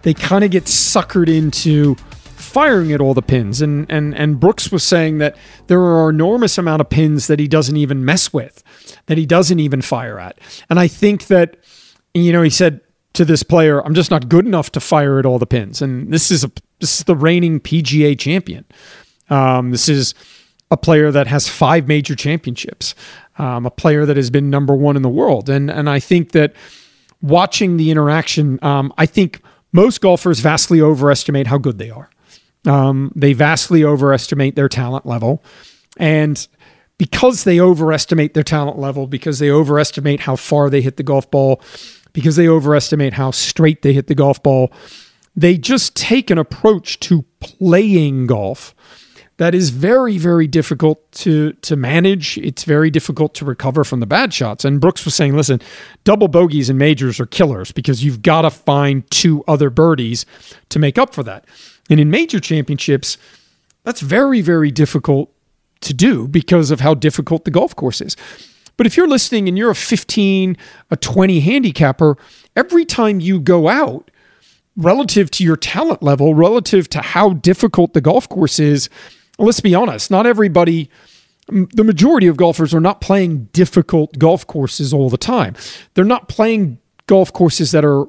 they 0.00 0.14
kind 0.14 0.42
of 0.42 0.50
get 0.50 0.64
suckered 0.64 1.28
into 1.28 1.94
firing 2.42 2.92
at 2.92 3.00
all 3.00 3.12
the 3.12 3.22
pins. 3.22 3.60
And 3.60 3.86
and 3.90 4.14
and 4.16 4.40
Brooks 4.40 4.72
was 4.72 4.82
saying 4.82 5.18
that 5.18 5.36
there 5.66 5.80
are 5.80 6.08
enormous 6.08 6.56
amount 6.56 6.80
of 6.80 6.88
pins 6.88 7.26
that 7.26 7.38
he 7.38 7.46
doesn't 7.46 7.76
even 7.76 8.06
mess 8.06 8.32
with, 8.32 8.62
that 9.06 9.18
he 9.18 9.26
doesn't 9.26 9.60
even 9.60 9.82
fire 9.82 10.18
at. 10.18 10.38
And 10.70 10.80
I 10.80 10.88
think 10.88 11.26
that, 11.26 11.58
you 12.14 12.32
know, 12.32 12.42
he 12.42 12.50
said 12.50 12.80
to 13.12 13.26
this 13.26 13.42
player, 13.42 13.84
I'm 13.84 13.94
just 13.94 14.10
not 14.10 14.30
good 14.30 14.46
enough 14.46 14.72
to 14.72 14.80
fire 14.80 15.18
at 15.18 15.26
all 15.26 15.38
the 15.38 15.46
pins. 15.46 15.82
And 15.82 16.10
this 16.10 16.30
is 16.30 16.42
a 16.42 16.50
this 16.80 17.00
is 17.00 17.04
the 17.04 17.16
reigning 17.16 17.60
PGA 17.60 18.18
champion. 18.18 18.64
Um, 19.28 19.72
this 19.72 19.90
is 19.90 20.14
a 20.70 20.76
player 20.78 21.10
that 21.10 21.26
has 21.26 21.48
five 21.48 21.86
major 21.86 22.16
championships, 22.16 22.94
um, 23.38 23.66
a 23.66 23.70
player 23.70 24.06
that 24.06 24.16
has 24.16 24.30
been 24.30 24.50
number 24.50 24.74
one 24.74 24.96
in 24.96 25.02
the 25.02 25.08
world. 25.08 25.48
And 25.48 25.70
and 25.70 25.88
I 25.88 26.00
think 26.00 26.32
that 26.32 26.54
watching 27.20 27.76
the 27.76 27.90
interaction, 27.90 28.58
um, 28.62 28.92
I 28.98 29.06
think 29.06 29.40
most 29.72 30.00
golfers 30.00 30.40
vastly 30.40 30.80
overestimate 30.80 31.46
how 31.46 31.58
good 31.58 31.78
they 31.78 31.90
are. 31.90 32.10
Um, 32.66 33.12
they 33.16 33.32
vastly 33.32 33.84
overestimate 33.84 34.54
their 34.54 34.68
talent 34.68 35.06
level. 35.06 35.42
And 35.96 36.46
because 36.98 37.44
they 37.44 37.58
overestimate 37.58 38.34
their 38.34 38.44
talent 38.44 38.78
level, 38.78 39.06
because 39.06 39.38
they 39.38 39.50
overestimate 39.50 40.20
how 40.20 40.36
far 40.36 40.70
they 40.70 40.82
hit 40.82 40.96
the 40.96 41.02
golf 41.02 41.30
ball, 41.30 41.60
because 42.12 42.36
they 42.36 42.48
overestimate 42.48 43.14
how 43.14 43.30
straight 43.30 43.82
they 43.82 43.92
hit 43.92 44.06
the 44.06 44.14
golf 44.14 44.42
ball, 44.42 44.70
they 45.34 45.56
just 45.56 45.96
take 45.96 46.30
an 46.30 46.38
approach 46.38 47.00
to 47.00 47.24
playing 47.40 48.26
golf 48.26 48.74
that 49.42 49.54
is 49.54 49.70
very, 49.70 50.18
very 50.18 50.46
difficult 50.46 51.10
to 51.12 51.52
to 51.54 51.74
manage. 51.74 52.38
It's 52.38 52.62
very 52.62 52.90
difficult 52.90 53.34
to 53.34 53.44
recover 53.44 53.82
from 53.82 54.00
the 54.00 54.06
bad 54.06 54.32
shots. 54.32 54.64
And 54.64 54.80
Brooks 54.80 55.04
was 55.04 55.14
saying, 55.14 55.36
listen, 55.36 55.60
double 56.04 56.28
bogeys 56.28 56.70
in 56.70 56.78
majors 56.78 57.18
are 57.18 57.26
killers 57.26 57.72
because 57.72 58.04
you've 58.04 58.22
got 58.22 58.42
to 58.42 58.50
find 58.50 59.08
two 59.10 59.42
other 59.48 59.68
birdies 59.68 60.24
to 60.68 60.78
make 60.78 60.96
up 60.96 61.12
for 61.12 61.22
that. 61.24 61.44
And 61.90 61.98
in 61.98 62.10
major 62.10 62.38
championships, 62.38 63.18
that's 63.82 64.00
very, 64.00 64.40
very 64.40 64.70
difficult 64.70 65.32
to 65.80 65.92
do 65.92 66.28
because 66.28 66.70
of 66.70 66.78
how 66.78 66.94
difficult 66.94 67.44
the 67.44 67.50
golf 67.50 67.74
course 67.74 68.00
is. 68.00 68.16
But 68.76 68.86
if 68.86 68.96
you're 68.96 69.08
listening 69.08 69.48
and 69.48 69.58
you're 69.58 69.70
a 69.70 69.74
15, 69.74 70.56
a 70.90 70.96
20 70.96 71.40
handicapper, 71.40 72.16
every 72.54 72.84
time 72.84 73.18
you 73.18 73.40
go 73.40 73.68
out, 73.68 74.08
relative 74.76 75.30
to 75.32 75.44
your 75.44 75.56
talent 75.56 76.02
level, 76.02 76.34
relative 76.34 76.88
to 76.90 77.02
how 77.02 77.34
difficult 77.34 77.92
the 77.92 78.00
golf 78.00 78.28
course 78.28 78.58
is, 78.58 78.88
let's 79.38 79.60
be 79.60 79.74
honest, 79.74 80.10
not 80.10 80.26
everybody, 80.26 80.90
the 81.48 81.84
majority 81.84 82.26
of 82.26 82.36
golfers 82.36 82.72
are 82.74 82.80
not 82.80 83.00
playing 83.00 83.44
difficult 83.52 84.18
golf 84.18 84.46
courses 84.46 84.92
all 84.92 85.10
the 85.10 85.18
time. 85.18 85.54
They're 85.94 86.04
not 86.04 86.28
playing 86.28 86.78
golf 87.06 87.32
courses 87.32 87.72
that 87.72 87.84
are 87.84 88.06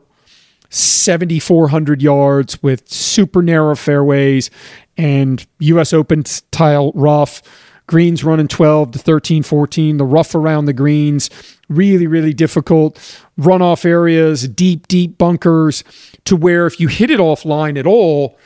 7,400 0.69 2.01
yards 2.01 2.62
with 2.63 2.88
super 2.89 3.41
narrow 3.41 3.75
fairways 3.75 4.49
and 4.97 5.45
US 5.59 5.93
Open 5.93 6.25
style 6.25 6.91
rough. 6.95 7.41
Greens 7.86 8.23
running 8.23 8.47
12 8.47 8.91
to 8.91 8.99
13, 8.99 9.43
14. 9.43 9.97
The 9.97 10.05
rough 10.05 10.33
around 10.36 10.65
the 10.65 10.73
greens, 10.73 11.29
really, 11.69 12.07
really 12.07 12.33
difficult. 12.33 12.95
Runoff 13.38 13.86
areas, 13.86 14.47
deep, 14.47 14.88
deep 14.88 15.17
bunkers 15.17 15.83
to 16.25 16.36
where 16.36 16.65
if 16.65 16.79
you 16.79 16.88
hit 16.88 17.12
it 17.12 17.19
offline 17.19 17.77
at 17.77 17.86
all, 17.86 18.38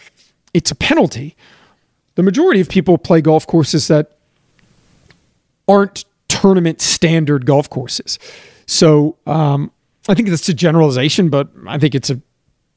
it's 0.54 0.72
a 0.72 0.76
penalty. 0.76 1.36
The 2.18 2.24
majority 2.24 2.60
of 2.62 2.68
people 2.68 2.98
play 2.98 3.22
golf 3.22 3.46
courses 3.46 3.90
that 3.90 4.18
aren't 5.68 6.04
tournament 6.28 6.82
standard 6.82 7.46
golf 7.46 7.70
courses. 7.70 8.18
So 8.66 9.18
um, 9.28 9.72
I 10.10 10.16
think 10.16 10.30
that's 10.30 10.50
a 10.50 10.54
generalization, 10.56 11.30
but 11.30 11.50
I 11.68 11.78
think 11.78 11.94
it's 11.94 12.10
a 12.10 12.20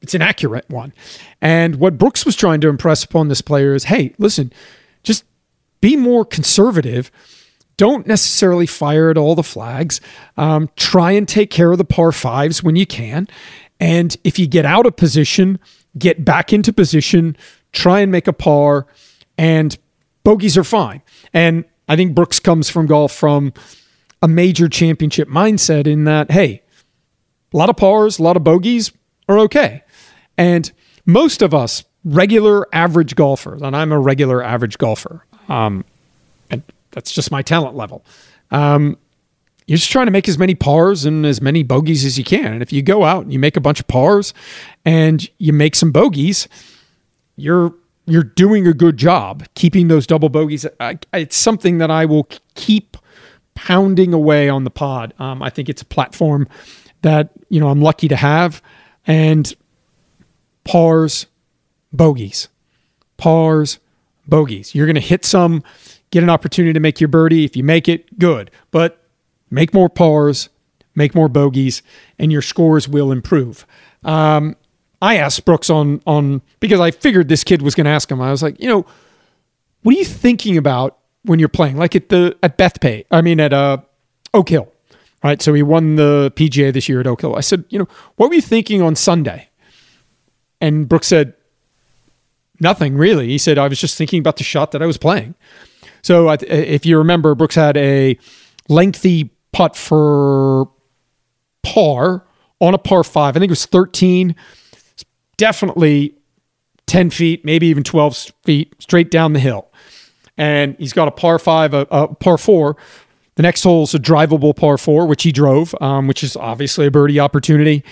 it's 0.02 0.14
an 0.14 0.20
accurate 0.20 0.68
one. 0.68 0.92
And 1.40 1.76
what 1.76 1.96
Brooks 1.96 2.26
was 2.26 2.36
trying 2.36 2.60
to 2.60 2.68
impress 2.68 3.02
upon 3.02 3.28
this 3.28 3.40
player 3.40 3.74
is, 3.74 3.84
hey, 3.84 4.14
listen, 4.18 4.52
just 5.04 5.24
be 5.80 5.96
more 5.96 6.26
conservative. 6.26 7.10
Don't 7.78 8.06
necessarily 8.06 8.66
fire 8.66 9.08
at 9.08 9.16
all 9.16 9.34
the 9.34 9.42
flags. 9.42 10.02
Um, 10.36 10.68
try 10.76 11.12
and 11.12 11.26
take 11.26 11.50
care 11.50 11.72
of 11.72 11.78
the 11.78 11.84
par 11.86 12.12
fives 12.12 12.62
when 12.62 12.76
you 12.76 12.84
can. 12.84 13.26
And 13.78 14.14
if 14.22 14.38
you 14.38 14.46
get 14.46 14.66
out 14.66 14.84
of 14.84 14.96
position, 14.96 15.58
get 15.96 16.26
back 16.26 16.52
into 16.52 16.74
position, 16.74 17.38
try 17.72 18.00
and 18.00 18.12
make 18.12 18.26
a 18.26 18.34
par, 18.34 18.86
and 19.40 19.78
bogeys 20.22 20.58
are 20.58 20.64
fine. 20.64 21.00
And 21.32 21.64
I 21.88 21.96
think 21.96 22.14
Brooks 22.14 22.38
comes 22.38 22.68
from 22.68 22.86
golf 22.86 23.10
from 23.10 23.54
a 24.20 24.28
major 24.28 24.68
championship 24.68 25.28
mindset 25.28 25.86
in 25.86 26.04
that, 26.04 26.30
hey, 26.30 26.62
a 27.52 27.56
lot 27.56 27.70
of 27.70 27.76
pars, 27.78 28.18
a 28.18 28.22
lot 28.22 28.36
of 28.36 28.44
bogeys 28.44 28.92
are 29.30 29.38
okay. 29.38 29.82
And 30.36 30.70
most 31.06 31.40
of 31.40 31.54
us, 31.54 31.84
regular 32.04 32.66
average 32.74 33.16
golfers, 33.16 33.62
and 33.62 33.74
I'm 33.74 33.92
a 33.92 33.98
regular 33.98 34.44
average 34.44 34.76
golfer, 34.76 35.24
um, 35.48 35.86
and 36.50 36.62
that's 36.90 37.10
just 37.10 37.30
my 37.30 37.40
talent 37.40 37.74
level. 37.74 38.04
Um, 38.50 38.98
you're 39.66 39.78
just 39.78 39.90
trying 39.90 40.06
to 40.06 40.12
make 40.12 40.28
as 40.28 40.36
many 40.36 40.54
pars 40.54 41.06
and 41.06 41.24
as 41.24 41.40
many 41.40 41.62
bogeys 41.62 42.04
as 42.04 42.18
you 42.18 42.24
can. 42.24 42.52
And 42.52 42.62
if 42.62 42.74
you 42.74 42.82
go 42.82 43.04
out 43.04 43.22
and 43.22 43.32
you 43.32 43.38
make 43.38 43.56
a 43.56 43.60
bunch 43.60 43.80
of 43.80 43.86
pars 43.86 44.34
and 44.84 45.26
you 45.38 45.54
make 45.54 45.74
some 45.76 45.92
bogeys, 45.92 46.46
you're 47.36 47.74
you're 48.06 48.24
doing 48.24 48.66
a 48.66 48.72
good 48.72 48.96
job 48.96 49.44
keeping 49.54 49.88
those 49.88 50.06
double 50.06 50.28
bogeys. 50.28 50.66
It's 51.12 51.36
something 51.36 51.78
that 51.78 51.90
I 51.90 52.04
will 52.06 52.28
keep 52.54 52.96
pounding 53.54 54.12
away 54.14 54.48
on 54.48 54.64
the 54.64 54.70
pod. 54.70 55.14
Um, 55.18 55.42
I 55.42 55.50
think 55.50 55.68
it's 55.68 55.82
a 55.82 55.86
platform 55.86 56.48
that 57.02 57.30
you 57.48 57.60
know 57.60 57.68
I'm 57.68 57.80
lucky 57.82 58.08
to 58.08 58.16
have, 58.16 58.62
and 59.06 59.52
pars, 60.64 61.26
bogeys, 61.92 62.48
pars, 63.16 63.78
bogeys. 64.26 64.74
You're 64.74 64.86
going 64.86 64.94
to 64.94 65.00
hit 65.00 65.24
some, 65.24 65.62
get 66.10 66.22
an 66.22 66.30
opportunity 66.30 66.72
to 66.72 66.80
make 66.80 67.00
your 67.00 67.08
birdie. 67.08 67.44
If 67.44 67.56
you 67.56 67.64
make 67.64 67.88
it, 67.88 68.18
good, 68.18 68.50
but 68.70 69.02
make 69.50 69.74
more 69.74 69.88
pars, 69.88 70.48
make 70.94 71.14
more 71.14 71.28
bogeys, 71.28 71.82
and 72.18 72.32
your 72.32 72.42
scores 72.42 72.88
will 72.88 73.12
improve. 73.12 73.66
Um, 74.04 74.56
I 75.02 75.16
asked 75.16 75.44
Brooks 75.44 75.70
on 75.70 76.00
on 76.06 76.42
because 76.60 76.80
I 76.80 76.90
figured 76.90 77.28
this 77.28 77.44
kid 77.44 77.62
was 77.62 77.74
going 77.74 77.86
to 77.86 77.90
ask 77.90 78.10
him. 78.10 78.20
I 78.20 78.30
was 78.30 78.42
like, 78.42 78.60
you 78.60 78.68
know, 78.68 78.86
what 79.82 79.94
are 79.94 79.98
you 79.98 80.04
thinking 80.04 80.56
about 80.56 80.98
when 81.24 81.38
you're 81.38 81.48
playing? 81.48 81.76
Like 81.76 81.96
at 81.96 82.08
the 82.08 82.36
at 82.42 82.58
Bethpage, 82.58 83.06
I 83.10 83.22
mean 83.22 83.40
at 83.40 83.52
uh, 83.52 83.78
Oak 84.34 84.48
Hill 84.48 84.72
right? 85.22 85.40
So 85.42 85.52
he 85.54 85.62
won 85.62 85.96
the 85.96 86.32
PGA 86.34 86.72
this 86.72 86.88
year 86.88 87.00
at 87.00 87.06
Oak 87.06 87.20
Hill. 87.20 87.36
I 87.36 87.40
said, 87.40 87.64
you 87.68 87.78
know, 87.78 87.88
what 88.16 88.28
were 88.28 88.34
you 88.34 88.40
thinking 88.40 88.82
on 88.82 88.96
Sunday? 88.96 89.48
And 90.60 90.88
Brooks 90.88 91.08
said, 91.08 91.34
nothing 92.58 92.96
really. 92.96 93.28
He 93.28 93.38
said, 93.38 93.58
I 93.58 93.68
was 93.68 93.80
just 93.80 93.96
thinking 93.96 94.20
about 94.20 94.36
the 94.36 94.44
shot 94.44 94.72
that 94.72 94.82
I 94.82 94.86
was 94.86 94.98
playing. 94.98 95.34
So 96.02 96.30
if 96.30 96.86
you 96.86 96.98
remember, 96.98 97.34
Brooks 97.34 97.54
had 97.54 97.76
a 97.76 98.18
lengthy 98.68 99.30
putt 99.52 99.76
for 99.76 100.70
par 101.62 102.26
on 102.60 102.74
a 102.74 102.78
par 102.78 103.04
five. 103.04 103.36
I 103.36 103.40
think 103.40 103.50
it 103.50 103.52
was 103.52 103.66
13, 103.66 104.34
definitely 105.40 106.14
10 106.86 107.10
feet, 107.10 107.44
maybe 107.44 107.66
even 107.66 107.82
12 107.82 108.32
feet 108.44 108.74
straight 108.78 109.10
down 109.10 109.32
the 109.32 109.40
hill. 109.40 109.72
And 110.36 110.76
he's 110.78 110.92
got 110.92 111.08
a 111.08 111.10
par 111.10 111.38
five, 111.38 111.74
a, 111.74 111.86
a 111.90 112.14
par 112.14 112.38
four 112.38 112.76
the 113.40 113.42
next 113.42 113.62
hole 113.62 113.84
is 113.84 113.94
a 113.94 113.98
drivable 113.98 114.54
par 114.54 114.76
four, 114.76 115.06
which 115.06 115.22
he 115.22 115.32
drove, 115.32 115.74
um, 115.80 116.06
which 116.06 116.22
is 116.22 116.36
obviously 116.36 116.84
a 116.84 116.90
birdie 116.90 117.18
opportunity. 117.18 117.82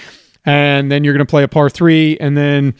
And 0.44 0.92
then 0.92 1.04
you're 1.04 1.14
going 1.14 1.26
to 1.26 1.30
play 1.30 1.42
a 1.42 1.48
par 1.48 1.70
three, 1.70 2.18
and 2.18 2.37
then 2.37 2.74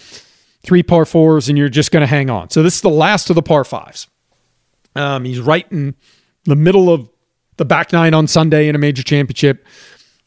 three 0.62 0.83
par 0.83 1.07
fours, 1.07 1.48
and 1.48 1.57
you're 1.57 1.70
just 1.70 1.92
going 1.92 2.02
to 2.02 2.07
hang 2.07 2.28
on. 2.28 2.50
So 2.50 2.62
this 2.62 2.74
is 2.74 2.81
the 2.83 2.90
last 2.90 3.31
of 3.31 3.37
the 3.37 3.42
par 3.42 3.64
fives. 3.64 4.07
Um, 4.94 5.24
he's 5.24 5.40
right 5.40 5.66
in 5.70 5.94
the 6.44 6.57
middle 6.57 6.92
of 6.92 7.09
the 7.57 7.64
back 7.64 7.90
nine 7.90 8.12
on 8.12 8.26
Sunday 8.26 8.68
in 8.68 8.74
a 8.74 8.78
major 8.78 9.02
championship. 9.02 9.66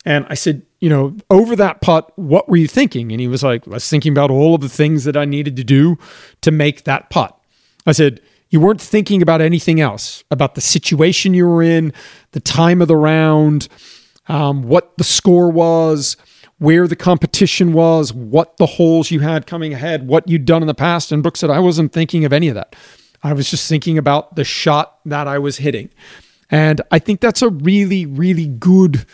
And 0.06 0.26
I 0.30 0.34
said, 0.34 0.64
you 0.80 0.90
know, 0.90 1.16
over 1.30 1.56
that 1.56 1.82
putt, 1.82 2.12
what 2.18 2.50
were 2.50 2.58
you 2.58 2.68
thinking? 2.68 3.12
And 3.12 3.22
he 3.22 3.28
was 3.28 3.44
like, 3.44 3.68
I 3.68 3.72
was 3.72 3.88
thinking 3.88 4.12
about 4.12 4.32
all 4.32 4.56
of 4.56 4.62
the 4.62 4.70
things 4.70 5.04
that 5.04 5.16
I 5.16 5.26
needed 5.26 5.56
to 5.58 5.64
do 5.64 5.98
to 6.42 6.52
make 6.52 6.86
that 6.86 7.10
putt. 7.10 7.38
I 7.86 7.92
said, 7.92 8.20
you 8.50 8.60
weren't 8.60 8.82
thinking 8.82 9.22
about 9.22 9.42
anything 9.42 9.80
else, 9.80 10.24
about 10.32 10.56
the 10.56 10.62
situation 10.62 11.34
you 11.34 11.48
were 11.48 11.64
in, 11.64 11.94
the 12.32 12.40
time 12.40 12.82
of 12.82 12.88
the 12.88 12.98
round, 12.98 13.68
um, 14.28 14.64
what 14.64 14.98
the 14.98 15.04
score 15.04 15.50
was, 15.50 16.18
where 16.58 16.88
the 16.88 16.96
competition 16.96 17.74
was, 17.74 18.14
what 18.14 18.58
the 18.58 18.66
holes 18.66 19.10
you 19.10 19.22
had 19.22 19.48
coming 19.48 19.74
ahead, 19.74 20.08
what 20.08 20.28
you'd 20.28 20.46
done 20.46 20.62
in 20.62 20.68
the 20.68 20.76
past. 20.76 21.12
And 21.12 21.24
Brooks 21.24 21.40
said, 21.40 21.50
I 21.50 21.60
wasn't 21.60 21.94
thinking 21.94 22.26
of 22.26 22.34
any 22.34 22.50
of 22.50 22.56
that. 22.56 22.76
I 23.24 23.34
was 23.34 23.50
just 23.50 23.70
thinking 23.70 23.98
about 23.98 24.36
the 24.36 24.44
shot 24.44 25.00
that 25.06 25.28
I 25.28 25.40
was 25.40 25.58
hitting. 25.58 25.90
And 26.50 26.82
I 26.92 27.00
think 27.00 27.22
that's 27.22 27.42
a 27.42 27.50
really, 27.50 28.06
really 28.06 28.48
good 28.48 29.06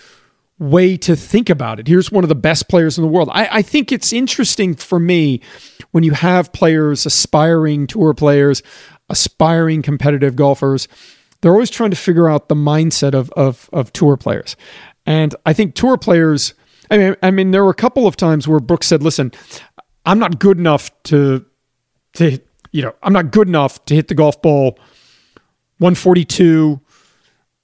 way 0.60 0.98
to 0.98 1.16
think 1.16 1.50
about 1.50 1.80
it. 1.80 1.88
Here's 1.88 2.12
one 2.12 2.24
of 2.24 2.30
the 2.30 2.36
best 2.36 2.68
players 2.68 2.98
in 2.98 3.04
the 3.04 3.08
world. 3.08 3.30
I, 3.32 3.48
I, 3.52 3.62
think 3.62 3.92
it's 3.92 4.12
interesting 4.12 4.76
for 4.76 5.00
me 5.00 5.42
when 5.92 6.04
you 6.04 6.14
have 6.14 6.52
players, 6.52 7.06
aspiring 7.06 7.86
tour 7.86 8.14
players, 8.16 8.64
aspiring 9.10 9.84
competitive 9.84 10.36
golfers, 10.36 10.88
they're 11.42 11.52
always 11.52 11.70
trying 11.70 11.92
to 11.92 11.96
figure 11.96 12.28
out 12.28 12.50
the 12.50 12.56
mindset 12.56 13.14
of, 13.14 13.30
of, 13.32 13.70
of 13.72 13.94
tour 13.94 14.18
players. 14.18 14.56
And 15.06 15.36
I 15.46 15.54
think 15.54 15.76
tour 15.76 15.98
players, 15.98 16.54
I 16.90 16.98
mean, 16.98 17.16
I 17.22 17.32
mean, 17.32 17.52
there 17.52 17.64
were 17.64 17.70
a 17.70 17.76
couple 17.76 18.08
of 18.08 18.18
times 18.18 18.48
where 18.48 18.60
Brooks 18.60 18.88
said, 18.88 19.04
listen, 19.04 19.32
I'm 20.06 20.20
not 20.20 20.40
good 20.40 20.58
enough 20.58 20.92
to, 21.04 21.46
to, 22.14 22.40
you 22.72 22.82
know, 22.82 22.96
I'm 23.04 23.14
not 23.14 23.32
good 23.32 23.48
enough 23.48 23.86
to 23.86 23.96
hit 23.96 24.08
the 24.08 24.16
golf 24.16 24.42
ball 24.42 24.80
142 25.78 26.82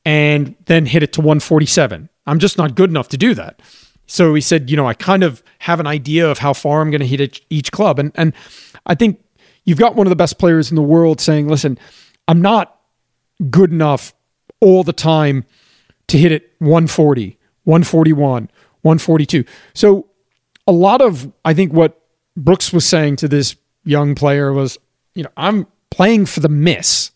and 0.06 0.56
then 0.66 0.86
hit 0.86 1.02
it 1.04 1.14
to 1.14 1.22
147. 1.22 2.10
I'm 2.26 2.40
just 2.40 2.58
not 2.58 2.76
good 2.76 2.90
enough 2.90 3.10
to 3.10 3.18
do 3.18 3.34
that. 3.36 3.62
So 4.06 4.34
he 4.34 4.42
said, 4.42 4.70
you 4.70 4.78
know, 4.78 4.88
I 4.88 4.94
kind 4.94 5.24
of 5.24 5.44
have 5.60 5.80
an 5.80 5.88
idea 5.88 6.30
of 6.30 6.40
how 6.40 6.54
far 6.54 6.82
I'm 6.82 6.92
going 6.92 7.02
to 7.02 7.08
hit 7.08 7.42
each 7.50 7.72
club. 7.72 8.00
And, 8.00 8.12
and 8.16 8.34
I 8.86 8.96
think 8.96 9.24
you've 9.64 9.80
got 9.80 9.96
one 9.96 10.08
of 10.08 10.10
the 10.10 10.16
best 10.16 10.38
players 10.38 10.72
in 10.72 10.76
the 10.76 10.82
world 10.82 11.22
saying, 11.22 11.48
listen, 11.48 11.78
I'm 12.28 12.42
not 12.42 12.80
good 13.50 13.72
enough 13.72 14.14
all 14.60 14.84
the 14.84 14.94
time 14.94 15.46
to 16.08 16.18
hit 16.18 16.32
it 16.32 16.52
140, 16.60 17.38
141, 17.64 18.50
142. 18.82 19.46
So 19.74 20.08
a 20.68 20.72
lot 20.72 21.02
of, 21.02 21.32
I 21.46 21.54
think, 21.54 21.74
what 21.74 22.00
Brooks 22.36 22.74
was 22.74 22.86
saying 22.86 23.18
to 23.18 23.28
this 23.28 23.56
young 23.86 24.16
player 24.16 24.52
was, 24.54 24.78
you 25.16 25.24
know, 25.24 25.30
I'm 25.38 25.68
playing 25.92 26.26
for 26.26 26.40
the 26.40 26.50
miss. 26.50 27.12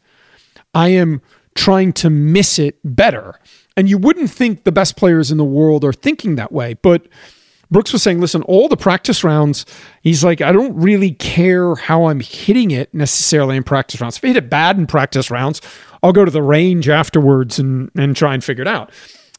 I 0.73 0.89
am 0.89 1.21
trying 1.55 1.93
to 1.93 2.09
miss 2.09 2.59
it 2.59 2.79
better. 2.83 3.39
And 3.77 3.89
you 3.89 3.97
wouldn't 3.97 4.31
think 4.31 4.63
the 4.63 4.71
best 4.71 4.97
players 4.97 5.31
in 5.31 5.37
the 5.37 5.45
world 5.45 5.85
are 5.85 5.93
thinking 5.93 6.35
that 6.35 6.51
way. 6.51 6.73
But 6.73 7.07
Brooks 7.69 7.93
was 7.93 8.01
saying, 8.01 8.19
listen, 8.19 8.41
all 8.43 8.67
the 8.67 8.75
practice 8.75 9.23
rounds, 9.23 9.65
he's 10.01 10.23
like, 10.23 10.41
I 10.41 10.51
don't 10.51 10.75
really 10.75 11.11
care 11.11 11.75
how 11.75 12.05
I'm 12.05 12.19
hitting 12.19 12.71
it 12.71 12.93
necessarily 12.93 13.55
in 13.55 13.63
practice 13.63 14.01
rounds. 14.01 14.17
If 14.17 14.23
I 14.23 14.27
hit 14.27 14.37
it 14.37 14.49
bad 14.49 14.77
in 14.77 14.87
practice 14.87 15.29
rounds, 15.29 15.61
I'll 16.01 16.13
go 16.13 16.25
to 16.25 16.31
the 16.31 16.41
range 16.41 16.89
afterwards 16.89 17.59
and, 17.59 17.91
and 17.95 18.15
try 18.15 18.33
and 18.33 18.43
figure 18.43 18.63
it 18.63 18.67
out. 18.67 18.91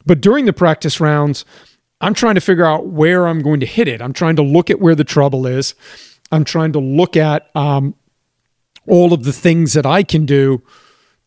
But 0.05 0.21
during 0.21 0.45
the 0.45 0.53
practice 0.53 0.99
rounds, 0.99 1.43
I'm 2.01 2.13
trying 2.13 2.35
to 2.35 2.41
figure 2.41 2.65
out 2.65 2.87
where 2.87 3.27
I'm 3.27 3.41
going 3.41 3.59
to 3.59 3.65
hit 3.65 3.89
it. 3.89 4.01
I'm 4.01 4.13
trying 4.13 4.37
to 4.37 4.41
look 4.41 4.69
at 4.69 4.79
where 4.79 4.95
the 4.95 5.03
trouble 5.03 5.45
is. 5.45 5.75
I'm 6.31 6.45
trying 6.45 6.71
to 6.73 6.79
look 6.79 7.17
at 7.17 7.53
um, 7.55 7.95
all 8.87 9.11
of 9.11 9.23
the 9.23 9.33
things 9.33 9.73
that 9.73 9.85
I 9.85 10.03
can 10.03 10.25
do 10.25 10.61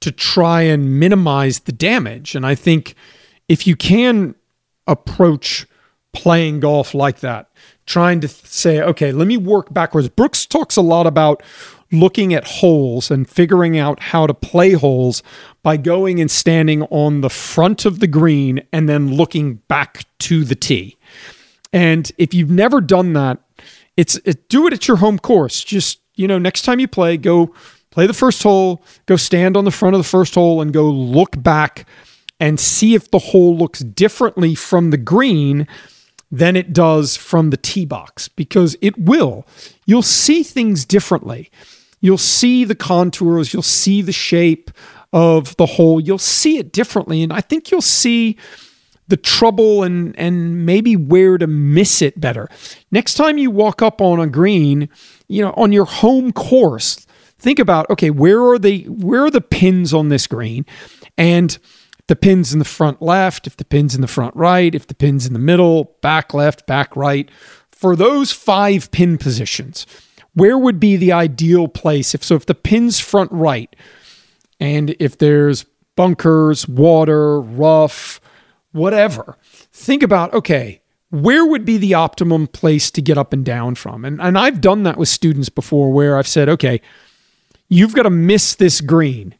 to 0.02 0.12
try 0.12 0.62
and 0.62 1.00
minimize 1.00 1.60
the 1.60 1.72
damage. 1.72 2.34
And 2.34 2.46
I 2.46 2.54
think 2.54 2.94
if 3.48 3.66
you 3.66 3.76
can 3.76 4.34
approach 4.86 5.66
playing 6.12 6.60
golf 6.60 6.94
like 6.94 7.20
that, 7.20 7.50
trying 7.86 8.20
to 8.20 8.28
say, 8.28 8.80
okay, 8.80 9.12
let 9.12 9.26
me 9.26 9.36
work 9.36 9.72
backwards. 9.72 10.08
Brooks 10.08 10.46
talks 10.46 10.76
a 10.76 10.82
lot 10.82 11.06
about 11.06 11.42
looking 11.90 12.32
at 12.32 12.44
holes 12.44 13.10
and 13.10 13.28
figuring 13.28 13.78
out 13.78 14.00
how 14.00 14.26
to 14.26 14.34
play 14.34 14.72
holes 14.72 15.22
by 15.62 15.76
going 15.76 16.20
and 16.20 16.30
standing 16.30 16.82
on 16.84 17.20
the 17.20 17.30
front 17.30 17.84
of 17.84 18.00
the 18.00 18.06
green 18.06 18.62
and 18.72 18.88
then 18.88 19.14
looking 19.14 19.56
back 19.68 20.04
to 20.18 20.44
the 20.44 20.54
tee. 20.54 20.96
And 21.72 22.10
if 22.18 22.34
you've 22.34 22.50
never 22.50 22.80
done 22.80 23.12
that, 23.12 23.38
it's 23.96 24.16
it, 24.24 24.48
do 24.48 24.66
it 24.66 24.72
at 24.72 24.88
your 24.88 24.98
home 24.98 25.18
course. 25.18 25.62
Just, 25.62 26.00
you 26.16 26.26
know, 26.26 26.38
next 26.38 26.62
time 26.62 26.80
you 26.80 26.88
play, 26.88 27.16
go 27.16 27.54
play 27.92 28.06
the 28.06 28.14
first 28.14 28.42
hole, 28.42 28.82
go 29.06 29.16
stand 29.16 29.56
on 29.56 29.64
the 29.64 29.70
front 29.70 29.94
of 29.94 30.00
the 30.00 30.08
first 30.08 30.34
hole 30.34 30.60
and 30.60 30.72
go 30.72 30.90
look 30.90 31.40
back 31.40 31.86
and 32.40 32.58
see 32.58 32.94
if 32.94 33.10
the 33.10 33.18
hole 33.18 33.56
looks 33.56 33.80
differently 33.80 34.56
from 34.56 34.90
the 34.90 34.96
green 34.96 35.68
than 36.32 36.56
it 36.56 36.72
does 36.72 37.16
from 37.16 37.50
the 37.50 37.56
tee 37.56 37.84
box 37.84 38.26
because 38.26 38.76
it 38.80 38.98
will. 38.98 39.46
You'll 39.86 40.02
see 40.02 40.42
things 40.42 40.84
differently. 40.84 41.50
You'll 42.00 42.18
see 42.18 42.64
the 42.64 42.74
contours, 42.74 43.52
you'll 43.52 43.62
see 43.62 44.02
the 44.02 44.12
shape 44.12 44.72
of 45.12 45.56
the 45.56 45.66
hole, 45.66 46.00
you'll 46.00 46.18
see 46.18 46.58
it 46.58 46.72
differently. 46.72 47.22
And 47.22 47.32
I 47.32 47.42
think 47.42 47.70
you'll 47.70 47.80
see 47.80 48.38
the 49.08 49.16
trouble 49.16 49.82
and 49.82 50.18
and 50.18 50.64
maybe 50.64 50.96
where 50.96 51.36
to 51.36 51.46
miss 51.46 52.00
it 52.00 52.18
better. 52.18 52.48
Next 52.90 53.14
time 53.14 53.36
you 53.36 53.50
walk 53.50 53.82
up 53.82 54.00
on 54.00 54.18
a 54.18 54.26
green, 54.26 54.88
you 55.28 55.42
know, 55.42 55.52
on 55.52 55.70
your 55.70 55.84
home 55.84 56.32
course, 56.32 57.06
think 57.42 57.58
about 57.58 57.90
okay, 57.90 58.10
where 58.10 58.40
are 58.40 58.58
the 58.58 58.84
where 58.84 59.24
are 59.24 59.30
the 59.30 59.40
pins 59.40 59.92
on 59.92 60.08
this 60.08 60.26
green? 60.26 60.64
And 61.18 61.58
the 62.06 62.16
pins 62.16 62.52
in 62.52 62.58
the 62.58 62.64
front 62.64 63.02
left, 63.02 63.46
if 63.46 63.56
the 63.56 63.64
pins 63.64 63.94
in 63.94 64.00
the 64.00 64.06
front 64.06 64.34
right, 64.36 64.74
if 64.74 64.86
the 64.86 64.94
pins 64.94 65.26
in 65.26 65.32
the 65.32 65.38
middle, 65.38 65.96
back 66.00 66.32
left, 66.32 66.66
back 66.66 66.94
right. 66.96 67.30
For 67.70 67.96
those 67.96 68.32
five 68.32 68.90
pin 68.90 69.18
positions, 69.18 69.86
where 70.34 70.56
would 70.56 70.78
be 70.80 70.96
the 70.96 71.12
ideal 71.12 71.68
place 71.68 72.14
if 72.14 72.22
so 72.24 72.36
if 72.36 72.46
the 72.46 72.54
pins 72.54 73.00
front 73.00 73.30
right 73.32 73.74
and 74.60 74.94
if 75.00 75.18
there's 75.18 75.64
bunkers, 75.96 76.66
water, 76.68 77.40
rough, 77.40 78.20
whatever. 78.70 79.36
Think 79.72 80.02
about 80.02 80.32
okay, 80.32 80.80
where 81.10 81.44
would 81.44 81.64
be 81.64 81.76
the 81.76 81.94
optimum 81.94 82.46
place 82.46 82.90
to 82.92 83.02
get 83.02 83.18
up 83.18 83.32
and 83.32 83.44
down 83.44 83.74
from? 83.74 84.04
And 84.04 84.20
and 84.20 84.38
I've 84.38 84.60
done 84.60 84.84
that 84.84 84.96
with 84.96 85.08
students 85.08 85.48
before 85.48 85.92
where 85.92 86.16
I've 86.16 86.28
said, 86.28 86.48
okay, 86.48 86.80
you've 87.72 87.94
got 87.94 88.02
to 88.02 88.10
miss 88.10 88.54
this 88.54 88.82
green. 88.82 89.34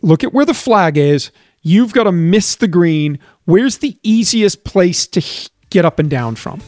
Look 0.00 0.24
at 0.24 0.32
where 0.32 0.46
the 0.46 0.54
flag 0.54 0.96
is. 0.96 1.30
You've 1.60 1.92
got 1.92 2.04
to 2.04 2.12
miss 2.12 2.56
the 2.56 2.68
green. 2.68 3.18
Where's 3.44 3.78
the 3.78 3.98
easiest 4.02 4.64
place 4.64 5.06
to 5.08 5.22
get 5.68 5.84
up 5.84 5.98
and 5.98 6.08
down 6.08 6.36
from? 6.36 6.60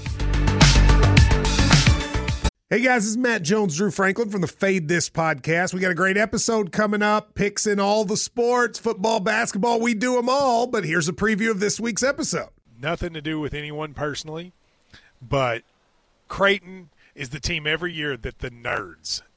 Hey 2.68 2.80
guys, 2.82 3.04
this 3.04 3.10
is 3.10 3.16
Matt 3.16 3.42
Jones, 3.42 3.76
Drew 3.76 3.90
Franklin 3.90 4.28
from 4.28 4.40
the 4.40 4.48
Fade 4.48 4.88
This 4.88 5.08
podcast. 5.08 5.72
We 5.72 5.80
got 5.80 5.92
a 5.92 5.94
great 5.94 6.16
episode 6.16 6.72
coming 6.72 7.00
up, 7.00 7.34
picks 7.34 7.66
in 7.66 7.78
all 7.78 8.04
the 8.04 8.16
sports, 8.16 8.78
football, 8.78 9.20
basketball, 9.20 9.80
we 9.80 9.94
do 9.94 10.16
them 10.16 10.28
all. 10.28 10.66
But 10.66 10.84
here's 10.84 11.08
a 11.08 11.12
preview 11.12 11.50
of 11.50 11.60
this 11.60 11.78
week's 11.78 12.02
episode. 12.02 12.48
Nothing 12.78 13.14
to 13.14 13.22
do 13.22 13.38
with 13.38 13.54
anyone 13.54 13.94
personally, 13.94 14.52
but 15.22 15.62
Creighton 16.28 16.90
is 17.14 17.30
the 17.30 17.40
team 17.40 17.66
every 17.66 17.92
year 17.92 18.16
that 18.16 18.40
the 18.40 18.50
nerds 18.50 19.22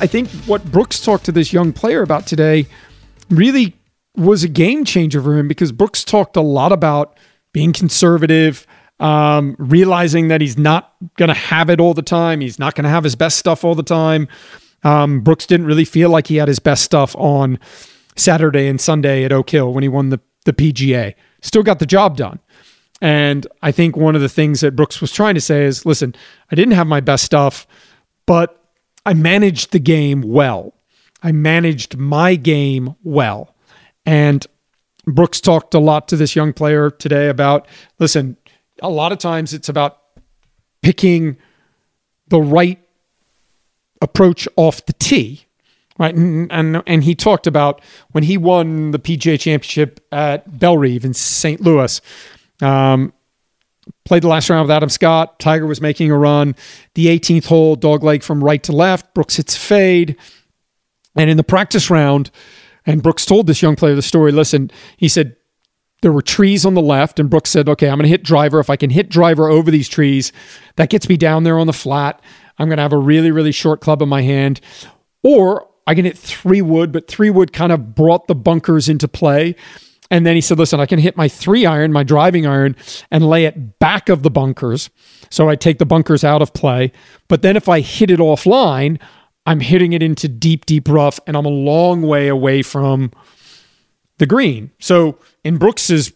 I 0.00 0.06
think 0.06 0.28
what 0.46 0.64
Brooks 0.70 1.00
talked 1.00 1.24
to 1.24 1.32
this 1.32 1.52
young 1.52 1.72
player 1.72 2.02
about 2.02 2.26
today 2.26 2.66
really 3.30 3.74
was 4.16 4.44
a 4.44 4.48
game 4.48 4.84
changer 4.84 5.20
for 5.22 5.36
him 5.36 5.48
because 5.48 5.72
Brooks 5.72 6.04
talked 6.04 6.36
a 6.36 6.40
lot 6.40 6.72
about 6.72 7.16
being 7.52 7.72
conservative, 7.72 8.66
um, 9.00 9.56
realizing 9.58 10.28
that 10.28 10.40
he's 10.40 10.58
not 10.58 10.94
going 11.16 11.28
to 11.28 11.34
have 11.34 11.70
it 11.70 11.80
all 11.80 11.94
the 11.94 12.02
time. 12.02 12.40
He's 12.40 12.58
not 12.58 12.74
going 12.74 12.84
to 12.84 12.90
have 12.90 13.04
his 13.04 13.14
best 13.16 13.38
stuff 13.38 13.64
all 13.64 13.74
the 13.74 13.82
time. 13.82 14.28
Um, 14.84 15.20
Brooks 15.20 15.46
didn't 15.46 15.66
really 15.66 15.84
feel 15.84 16.10
like 16.10 16.26
he 16.28 16.36
had 16.36 16.48
his 16.48 16.58
best 16.58 16.84
stuff 16.84 17.14
on 17.16 17.58
Saturday 18.16 18.66
and 18.68 18.80
Sunday 18.80 19.24
at 19.24 19.32
Oak 19.32 19.50
Hill 19.50 19.72
when 19.72 19.82
he 19.82 19.88
won 19.88 20.10
the, 20.10 20.20
the 20.44 20.52
PGA. 20.52 21.14
Still 21.42 21.62
got 21.62 21.78
the 21.78 21.86
job 21.86 22.16
done. 22.16 22.38
And 23.00 23.46
I 23.62 23.70
think 23.72 23.96
one 23.96 24.16
of 24.16 24.22
the 24.22 24.28
things 24.28 24.60
that 24.60 24.74
Brooks 24.74 25.00
was 25.00 25.12
trying 25.12 25.34
to 25.34 25.40
say 25.40 25.64
is 25.64 25.86
listen, 25.86 26.14
I 26.50 26.56
didn't 26.56 26.74
have 26.74 26.86
my 26.86 27.00
best 27.00 27.24
stuff, 27.24 27.66
but 28.26 28.57
I 29.08 29.14
managed 29.14 29.72
the 29.72 29.78
game 29.78 30.20
well. 30.20 30.74
I 31.22 31.32
managed 31.32 31.96
my 31.96 32.34
game 32.34 32.94
well. 33.02 33.54
And 34.04 34.46
Brooks 35.06 35.40
talked 35.40 35.72
a 35.72 35.78
lot 35.78 36.08
to 36.08 36.16
this 36.16 36.36
young 36.36 36.52
player 36.52 36.90
today 36.90 37.30
about 37.30 37.66
listen, 37.98 38.36
a 38.82 38.90
lot 38.90 39.10
of 39.12 39.16
times 39.16 39.54
it's 39.54 39.70
about 39.70 39.96
picking 40.82 41.38
the 42.26 42.38
right 42.38 42.78
approach 44.02 44.46
off 44.56 44.84
the 44.84 44.92
tee. 44.92 45.46
Right. 45.98 46.14
And, 46.14 46.52
and 46.52 46.82
and 46.86 47.02
he 47.02 47.14
talked 47.14 47.46
about 47.46 47.80
when 48.10 48.24
he 48.24 48.36
won 48.36 48.90
the 48.90 48.98
PGA 48.98 49.40
championship 49.40 50.06
at 50.12 50.58
Bellerive 50.58 51.06
in 51.06 51.14
St. 51.14 51.62
Louis. 51.62 52.02
Um, 52.60 53.14
played 54.04 54.22
the 54.22 54.28
last 54.28 54.48
round 54.50 54.66
with 54.66 54.74
Adam 54.74 54.88
Scott. 54.88 55.38
Tiger 55.38 55.66
was 55.66 55.80
making 55.80 56.10
a 56.10 56.18
run. 56.18 56.54
The 56.94 57.06
18th 57.06 57.46
hole, 57.46 57.76
dogleg 57.76 58.22
from 58.22 58.42
right 58.42 58.62
to 58.64 58.72
left. 58.72 59.14
Brooks 59.14 59.36
hits 59.36 59.56
fade. 59.56 60.16
And 61.16 61.28
in 61.28 61.36
the 61.36 61.44
practice 61.44 61.90
round, 61.90 62.30
and 62.86 63.02
Brooks 63.02 63.26
told 63.26 63.46
this 63.46 63.60
young 63.60 63.76
player 63.76 63.94
the 63.94 64.02
story. 64.02 64.32
Listen, 64.32 64.70
he 64.96 65.08
said, 65.08 65.36
there 66.00 66.12
were 66.12 66.22
trees 66.22 66.64
on 66.64 66.74
the 66.74 66.80
left, 66.80 67.18
and 67.18 67.28
Brooks 67.28 67.50
said, 67.50 67.68
okay, 67.68 67.88
I'm 67.88 67.98
going 67.98 68.04
to 68.04 68.08
hit 68.08 68.22
driver. 68.22 68.60
If 68.60 68.70
I 68.70 68.76
can 68.76 68.90
hit 68.90 69.08
driver 69.08 69.48
over 69.48 69.70
these 69.70 69.88
trees, 69.88 70.32
that 70.76 70.90
gets 70.90 71.08
me 71.08 71.16
down 71.16 71.42
there 71.42 71.58
on 71.58 71.66
the 71.66 71.72
flat. 71.72 72.22
I'm 72.56 72.68
going 72.68 72.76
to 72.76 72.82
have 72.82 72.92
a 72.92 72.98
really, 72.98 73.30
really 73.30 73.52
short 73.52 73.80
club 73.80 74.00
in 74.00 74.08
my 74.08 74.22
hand. 74.22 74.60
Or 75.22 75.68
I 75.86 75.94
can 75.94 76.04
hit 76.04 76.16
three 76.16 76.62
wood, 76.62 76.92
but 76.92 77.08
three 77.08 77.30
wood 77.30 77.52
kind 77.52 77.72
of 77.72 77.94
brought 77.94 78.28
the 78.28 78.34
bunkers 78.34 78.88
into 78.88 79.08
play. 79.08 79.56
And 80.10 80.24
then 80.24 80.34
he 80.34 80.40
said, 80.40 80.58
listen, 80.58 80.80
I 80.80 80.86
can 80.86 80.98
hit 80.98 81.16
my 81.16 81.28
three 81.28 81.66
iron, 81.66 81.92
my 81.92 82.02
driving 82.02 82.46
iron, 82.46 82.76
and 83.10 83.28
lay 83.28 83.44
it 83.44 83.78
back 83.78 84.08
of 84.08 84.22
the 84.22 84.30
bunkers. 84.30 84.88
So 85.30 85.48
I 85.48 85.56
take 85.56 85.78
the 85.78 85.86
bunkers 85.86 86.24
out 86.24 86.40
of 86.40 86.54
play. 86.54 86.92
But 87.28 87.42
then 87.42 87.56
if 87.56 87.68
I 87.68 87.80
hit 87.80 88.10
it 88.10 88.18
offline, 88.18 89.00
I'm 89.44 89.60
hitting 89.60 89.92
it 89.92 90.02
into 90.02 90.28
deep, 90.28 90.66
deep 90.66 90.88
rough, 90.88 91.20
and 91.26 91.36
I'm 91.36 91.46
a 91.46 91.50
long 91.50 92.02
way 92.02 92.28
away 92.28 92.62
from 92.62 93.10
the 94.18 94.26
green. 94.26 94.70
So 94.78 95.18
in 95.44 95.58
Brooks's 95.58 96.12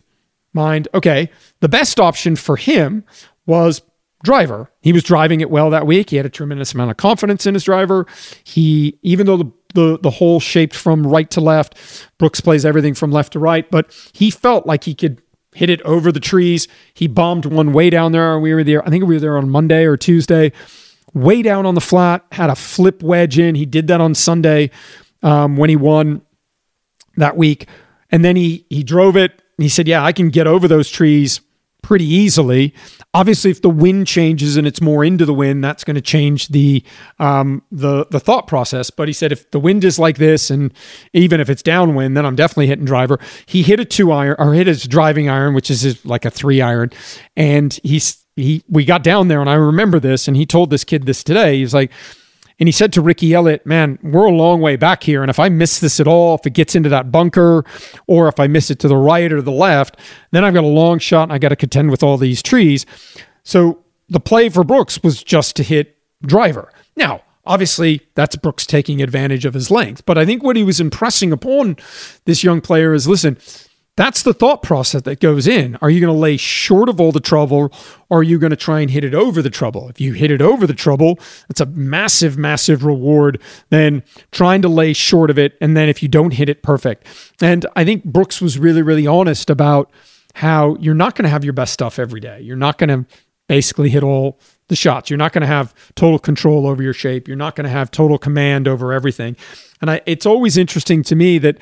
mind, 0.52 0.88
okay, 0.94 1.30
the 1.60 1.68
best 1.68 2.00
option 2.00 2.36
for 2.36 2.56
him 2.56 3.04
was 3.46 3.82
driver. 4.22 4.70
He 4.80 4.92
was 4.92 5.02
driving 5.02 5.40
it 5.40 5.50
well 5.50 5.70
that 5.70 5.86
week. 5.86 6.10
He 6.10 6.16
had 6.16 6.26
a 6.26 6.30
tremendous 6.30 6.74
amount 6.74 6.90
of 6.90 6.96
confidence 6.96 7.46
in 7.46 7.54
his 7.54 7.64
driver. 7.64 8.06
He, 8.44 8.98
even 9.02 9.26
though 9.26 9.36
the 9.36 9.52
the 9.74 9.98
the 10.00 10.10
hole 10.10 10.40
shaped 10.40 10.74
from 10.74 11.06
right 11.06 11.30
to 11.30 11.40
left, 11.40 11.76
Brooks 12.18 12.40
plays 12.40 12.64
everything 12.64 12.94
from 12.94 13.10
left 13.10 13.32
to 13.34 13.38
right, 13.38 13.70
but 13.70 13.92
he 14.12 14.30
felt 14.30 14.66
like 14.66 14.84
he 14.84 14.94
could 14.94 15.20
hit 15.54 15.70
it 15.70 15.82
over 15.82 16.10
the 16.10 16.20
trees. 16.20 16.68
He 16.94 17.06
bombed 17.06 17.44
one 17.44 17.72
way 17.72 17.90
down 17.90 18.12
there. 18.12 18.38
We 18.38 18.54
were 18.54 18.64
there. 18.64 18.86
I 18.86 18.90
think 18.90 19.04
we 19.04 19.14
were 19.14 19.20
there 19.20 19.36
on 19.36 19.50
Monday 19.50 19.84
or 19.84 19.96
Tuesday. 19.96 20.52
Way 21.14 21.42
down 21.42 21.66
on 21.66 21.74
the 21.74 21.80
flat, 21.80 22.24
had 22.32 22.48
a 22.48 22.54
flip 22.54 23.02
wedge 23.02 23.38
in. 23.38 23.54
He 23.54 23.66
did 23.66 23.86
that 23.88 24.00
on 24.00 24.14
Sunday 24.14 24.70
um, 25.22 25.56
when 25.56 25.68
he 25.68 25.76
won 25.76 26.22
that 27.16 27.36
week, 27.36 27.68
and 28.10 28.24
then 28.24 28.36
he 28.36 28.64
he 28.70 28.82
drove 28.82 29.16
it. 29.16 29.42
he 29.58 29.68
said, 29.68 29.86
"Yeah, 29.86 30.02
I 30.02 30.12
can 30.12 30.30
get 30.30 30.46
over 30.46 30.66
those 30.66 30.90
trees 30.90 31.40
pretty 31.82 32.06
easily. 32.06 32.74
Obviously, 33.14 33.50
if 33.50 33.60
the 33.60 33.70
wind 33.70 34.06
changes 34.06 34.56
and 34.56 34.66
it's 34.66 34.80
more 34.80 35.04
into 35.04 35.26
the 35.26 35.34
wind, 35.34 35.62
that's 35.62 35.84
going 35.84 35.96
to 35.96 36.00
change 36.00 36.48
the 36.48 36.82
um, 37.18 37.62
the 37.70 38.06
the 38.10 38.20
thought 38.20 38.46
process. 38.46 38.90
But 38.90 39.08
he 39.08 39.12
said 39.14 39.32
if 39.32 39.50
the 39.50 39.60
wind 39.60 39.84
is 39.84 39.98
like 39.98 40.16
this, 40.16 40.50
and 40.50 40.72
even 41.12 41.40
if 41.40 41.50
it's 41.50 41.62
downwind, 41.62 42.16
then 42.16 42.24
I'm 42.24 42.36
definitely 42.36 42.68
hitting 42.68 42.84
driver. 42.84 43.18
He 43.46 43.62
hit 43.62 43.80
a 43.80 43.84
two 43.84 44.12
iron 44.12 44.36
or 44.38 44.54
hit 44.54 44.66
his 44.66 44.84
driving 44.84 45.28
iron, 45.28 45.54
which 45.54 45.70
is 45.70 45.82
his, 45.82 46.04
like 46.06 46.24
a 46.24 46.30
three 46.30 46.60
iron, 46.60 46.90
and 47.36 47.78
he's 47.82 48.24
he 48.36 48.62
we 48.68 48.84
got 48.84 49.02
down 49.02 49.28
there, 49.28 49.40
and 49.40 49.50
I 49.50 49.54
remember 49.54 50.00
this, 50.00 50.26
and 50.26 50.36
he 50.36 50.46
told 50.46 50.70
this 50.70 50.84
kid 50.84 51.04
this 51.04 51.22
today. 51.22 51.58
He's 51.58 51.74
like 51.74 51.90
and 52.62 52.68
he 52.68 52.72
said 52.72 52.92
to 52.92 53.02
Ricky 53.02 53.34
Elliott, 53.34 53.66
Man, 53.66 53.98
we're 54.04 54.26
a 54.26 54.30
long 54.30 54.60
way 54.60 54.76
back 54.76 55.02
here. 55.02 55.20
And 55.20 55.30
if 55.30 55.40
I 55.40 55.48
miss 55.48 55.80
this 55.80 55.98
at 55.98 56.06
all, 56.06 56.36
if 56.36 56.46
it 56.46 56.52
gets 56.52 56.76
into 56.76 56.88
that 56.90 57.10
bunker, 57.10 57.64
or 58.06 58.28
if 58.28 58.38
I 58.38 58.46
miss 58.46 58.70
it 58.70 58.78
to 58.78 58.88
the 58.88 58.96
right 58.96 59.32
or 59.32 59.42
the 59.42 59.50
left, 59.50 59.96
then 60.30 60.44
I've 60.44 60.54
got 60.54 60.62
a 60.62 60.68
long 60.68 61.00
shot 61.00 61.24
and 61.24 61.32
I 61.32 61.38
got 61.38 61.48
to 61.48 61.56
contend 61.56 61.90
with 61.90 62.04
all 62.04 62.16
these 62.16 62.40
trees. 62.40 62.86
So 63.42 63.82
the 64.08 64.20
play 64.20 64.48
for 64.48 64.62
Brooks 64.62 65.02
was 65.02 65.24
just 65.24 65.56
to 65.56 65.64
hit 65.64 65.96
driver. 66.24 66.72
Now, 66.94 67.22
obviously, 67.44 68.00
that's 68.14 68.36
Brooks 68.36 68.64
taking 68.64 69.02
advantage 69.02 69.44
of 69.44 69.54
his 69.54 69.68
length. 69.68 70.06
But 70.06 70.16
I 70.16 70.24
think 70.24 70.44
what 70.44 70.54
he 70.54 70.62
was 70.62 70.78
impressing 70.78 71.32
upon 71.32 71.78
this 72.26 72.44
young 72.44 72.60
player 72.60 72.94
is 72.94 73.08
listen, 73.08 73.38
that's 73.96 74.22
the 74.22 74.32
thought 74.32 74.62
process 74.62 75.02
that 75.02 75.20
goes 75.20 75.46
in. 75.46 75.76
Are 75.82 75.90
you 75.90 76.00
going 76.00 76.12
to 76.12 76.18
lay 76.18 76.38
short 76.38 76.88
of 76.88 76.98
all 77.00 77.12
the 77.12 77.20
trouble 77.20 77.72
or 78.08 78.20
are 78.20 78.22
you 78.22 78.38
going 78.38 78.50
to 78.50 78.56
try 78.56 78.80
and 78.80 78.90
hit 78.90 79.04
it 79.04 79.14
over 79.14 79.42
the 79.42 79.50
trouble? 79.50 79.88
If 79.88 80.00
you 80.00 80.14
hit 80.14 80.30
it 80.30 80.40
over 80.40 80.66
the 80.66 80.74
trouble, 80.74 81.18
that's 81.48 81.60
a 81.60 81.66
massive, 81.66 82.38
massive 82.38 82.84
reward 82.84 83.40
than 83.68 84.02
trying 84.30 84.62
to 84.62 84.68
lay 84.68 84.94
short 84.94 85.28
of 85.28 85.38
it. 85.38 85.58
And 85.60 85.76
then 85.76 85.90
if 85.90 86.02
you 86.02 86.08
don't 86.08 86.32
hit 86.32 86.48
it, 86.48 86.62
perfect. 86.62 87.06
And 87.42 87.66
I 87.76 87.84
think 87.84 88.04
Brooks 88.04 88.40
was 88.40 88.58
really, 88.58 88.80
really 88.80 89.06
honest 89.06 89.50
about 89.50 89.90
how 90.34 90.76
you're 90.76 90.94
not 90.94 91.14
going 91.14 91.24
to 91.24 91.30
have 91.30 91.44
your 91.44 91.52
best 91.52 91.74
stuff 91.74 91.98
every 91.98 92.20
day. 92.20 92.40
You're 92.40 92.56
not 92.56 92.78
going 92.78 92.88
to 92.88 93.06
basically 93.46 93.90
hit 93.90 94.02
all 94.02 94.38
the 94.68 94.76
shots. 94.76 95.10
You're 95.10 95.18
not 95.18 95.34
going 95.34 95.42
to 95.42 95.46
have 95.46 95.74
total 95.94 96.18
control 96.18 96.66
over 96.66 96.82
your 96.82 96.94
shape. 96.94 97.28
You're 97.28 97.36
not 97.36 97.54
going 97.54 97.64
to 97.64 97.70
have 97.70 97.90
total 97.90 98.16
command 98.16 98.66
over 98.66 98.94
everything. 98.94 99.36
And 99.82 99.90
I, 99.90 100.00
it's 100.06 100.24
always 100.24 100.56
interesting 100.56 101.02
to 101.02 101.14
me 101.14 101.36
that 101.38 101.58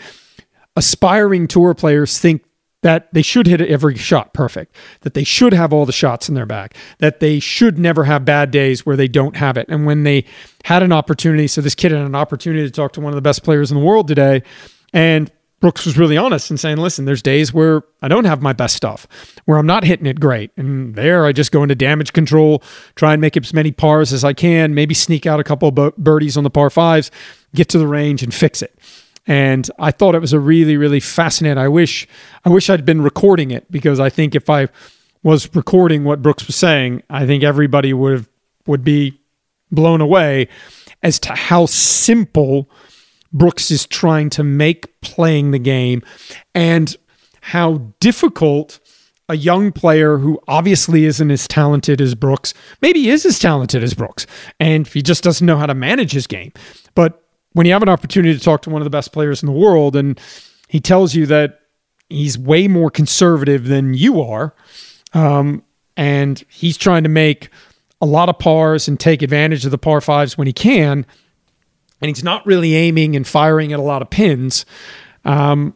aspiring 0.76 1.46
tour 1.46 1.74
players 1.74 2.18
think 2.18 2.44
that 2.82 3.12
they 3.12 3.22
should 3.22 3.46
hit 3.46 3.60
every 3.60 3.94
shot 3.96 4.32
perfect, 4.32 4.74
that 5.02 5.12
they 5.12 5.24
should 5.24 5.52
have 5.52 5.72
all 5.72 5.84
the 5.84 5.92
shots 5.92 6.28
in 6.28 6.34
their 6.34 6.46
bag, 6.46 6.74
that 6.98 7.20
they 7.20 7.38
should 7.38 7.78
never 7.78 8.04
have 8.04 8.24
bad 8.24 8.50
days 8.50 8.86
where 8.86 8.96
they 8.96 9.08
don't 9.08 9.36
have 9.36 9.58
it. 9.58 9.66
And 9.68 9.84
when 9.84 10.04
they 10.04 10.24
had 10.64 10.82
an 10.82 10.92
opportunity, 10.92 11.46
so 11.46 11.60
this 11.60 11.74
kid 11.74 11.92
had 11.92 12.00
an 12.00 12.14
opportunity 12.14 12.64
to 12.64 12.70
talk 12.70 12.92
to 12.94 13.00
one 13.00 13.12
of 13.12 13.16
the 13.16 13.22
best 13.22 13.42
players 13.42 13.70
in 13.70 13.78
the 13.78 13.84
world 13.84 14.08
today, 14.08 14.42
and 14.94 15.30
Brooks 15.60 15.84
was 15.84 15.98
really 15.98 16.16
honest 16.16 16.48
and 16.48 16.58
saying, 16.58 16.78
listen, 16.78 17.04
there's 17.04 17.20
days 17.20 17.52
where 17.52 17.82
I 18.00 18.08
don't 18.08 18.24
have 18.24 18.40
my 18.40 18.54
best 18.54 18.74
stuff, 18.74 19.06
where 19.44 19.58
I'm 19.58 19.66
not 19.66 19.84
hitting 19.84 20.06
it 20.06 20.18
great. 20.18 20.50
And 20.56 20.94
there 20.94 21.26
I 21.26 21.32
just 21.32 21.52
go 21.52 21.62
into 21.62 21.74
damage 21.74 22.14
control, 22.14 22.62
try 22.94 23.12
and 23.12 23.20
make 23.20 23.36
as 23.36 23.52
many 23.52 23.70
pars 23.70 24.14
as 24.14 24.24
I 24.24 24.32
can, 24.32 24.74
maybe 24.74 24.94
sneak 24.94 25.26
out 25.26 25.38
a 25.38 25.44
couple 25.44 25.68
of 25.68 25.96
birdies 25.96 26.38
on 26.38 26.44
the 26.44 26.50
par 26.50 26.70
fives, 26.70 27.10
get 27.54 27.68
to 27.68 27.78
the 27.78 27.86
range 27.86 28.22
and 28.22 28.32
fix 28.32 28.62
it. 28.62 28.78
And 29.30 29.70
I 29.78 29.92
thought 29.92 30.16
it 30.16 30.20
was 30.20 30.32
a 30.32 30.40
really, 30.40 30.76
really 30.76 30.98
fascinating. 30.98 31.56
I 31.56 31.68
wish 31.68 32.08
I 32.44 32.48
wish 32.48 32.68
I'd 32.68 32.84
been 32.84 33.00
recording 33.00 33.52
it 33.52 33.70
because 33.70 34.00
I 34.00 34.10
think 34.10 34.34
if 34.34 34.50
I 34.50 34.66
was 35.22 35.54
recording 35.54 36.02
what 36.02 36.20
Brooks 36.20 36.48
was 36.48 36.56
saying, 36.56 37.04
I 37.08 37.26
think 37.26 37.44
everybody 37.44 37.92
would 37.92 38.26
would 38.66 38.82
be 38.82 39.20
blown 39.70 40.00
away 40.00 40.48
as 41.04 41.20
to 41.20 41.32
how 41.36 41.66
simple 41.66 42.68
Brooks 43.32 43.70
is 43.70 43.86
trying 43.86 44.30
to 44.30 44.42
make 44.42 45.00
playing 45.00 45.52
the 45.52 45.60
game 45.60 46.02
and 46.52 46.96
how 47.40 47.92
difficult 48.00 48.80
a 49.28 49.36
young 49.36 49.70
player 49.70 50.18
who 50.18 50.40
obviously 50.48 51.04
isn't 51.04 51.30
as 51.30 51.46
talented 51.46 52.00
as 52.00 52.16
Brooks, 52.16 52.52
maybe 52.82 53.08
is 53.08 53.24
as 53.24 53.38
talented 53.38 53.84
as 53.84 53.94
Brooks, 53.94 54.26
and 54.58 54.88
he 54.88 55.02
just 55.02 55.22
doesn't 55.22 55.46
know 55.46 55.56
how 55.56 55.66
to 55.66 55.74
manage 55.74 56.10
his 56.10 56.26
game. 56.26 56.52
But 56.96 57.19
when 57.52 57.66
you 57.66 57.72
have 57.72 57.82
an 57.82 57.88
opportunity 57.88 58.36
to 58.36 58.42
talk 58.42 58.62
to 58.62 58.70
one 58.70 58.80
of 58.80 58.84
the 58.84 58.90
best 58.90 59.12
players 59.12 59.42
in 59.42 59.46
the 59.46 59.52
world 59.52 59.96
and 59.96 60.20
he 60.68 60.80
tells 60.80 61.14
you 61.14 61.26
that 61.26 61.60
he's 62.08 62.38
way 62.38 62.68
more 62.68 62.90
conservative 62.90 63.66
than 63.66 63.94
you 63.94 64.20
are, 64.20 64.54
um, 65.14 65.62
and 65.96 66.44
he's 66.48 66.76
trying 66.76 67.02
to 67.02 67.08
make 67.08 67.50
a 68.00 68.06
lot 68.06 68.28
of 68.28 68.38
pars 68.38 68.88
and 68.88 68.98
take 68.98 69.22
advantage 69.22 69.64
of 69.64 69.70
the 69.70 69.78
par 69.78 70.00
fives 70.00 70.38
when 70.38 70.46
he 70.46 70.52
can, 70.52 71.04
and 72.00 72.08
he's 72.08 72.24
not 72.24 72.46
really 72.46 72.74
aiming 72.74 73.16
and 73.16 73.26
firing 73.26 73.72
at 73.72 73.78
a 73.78 73.82
lot 73.82 74.00
of 74.00 74.10
pins. 74.10 74.64
Um, 75.24 75.74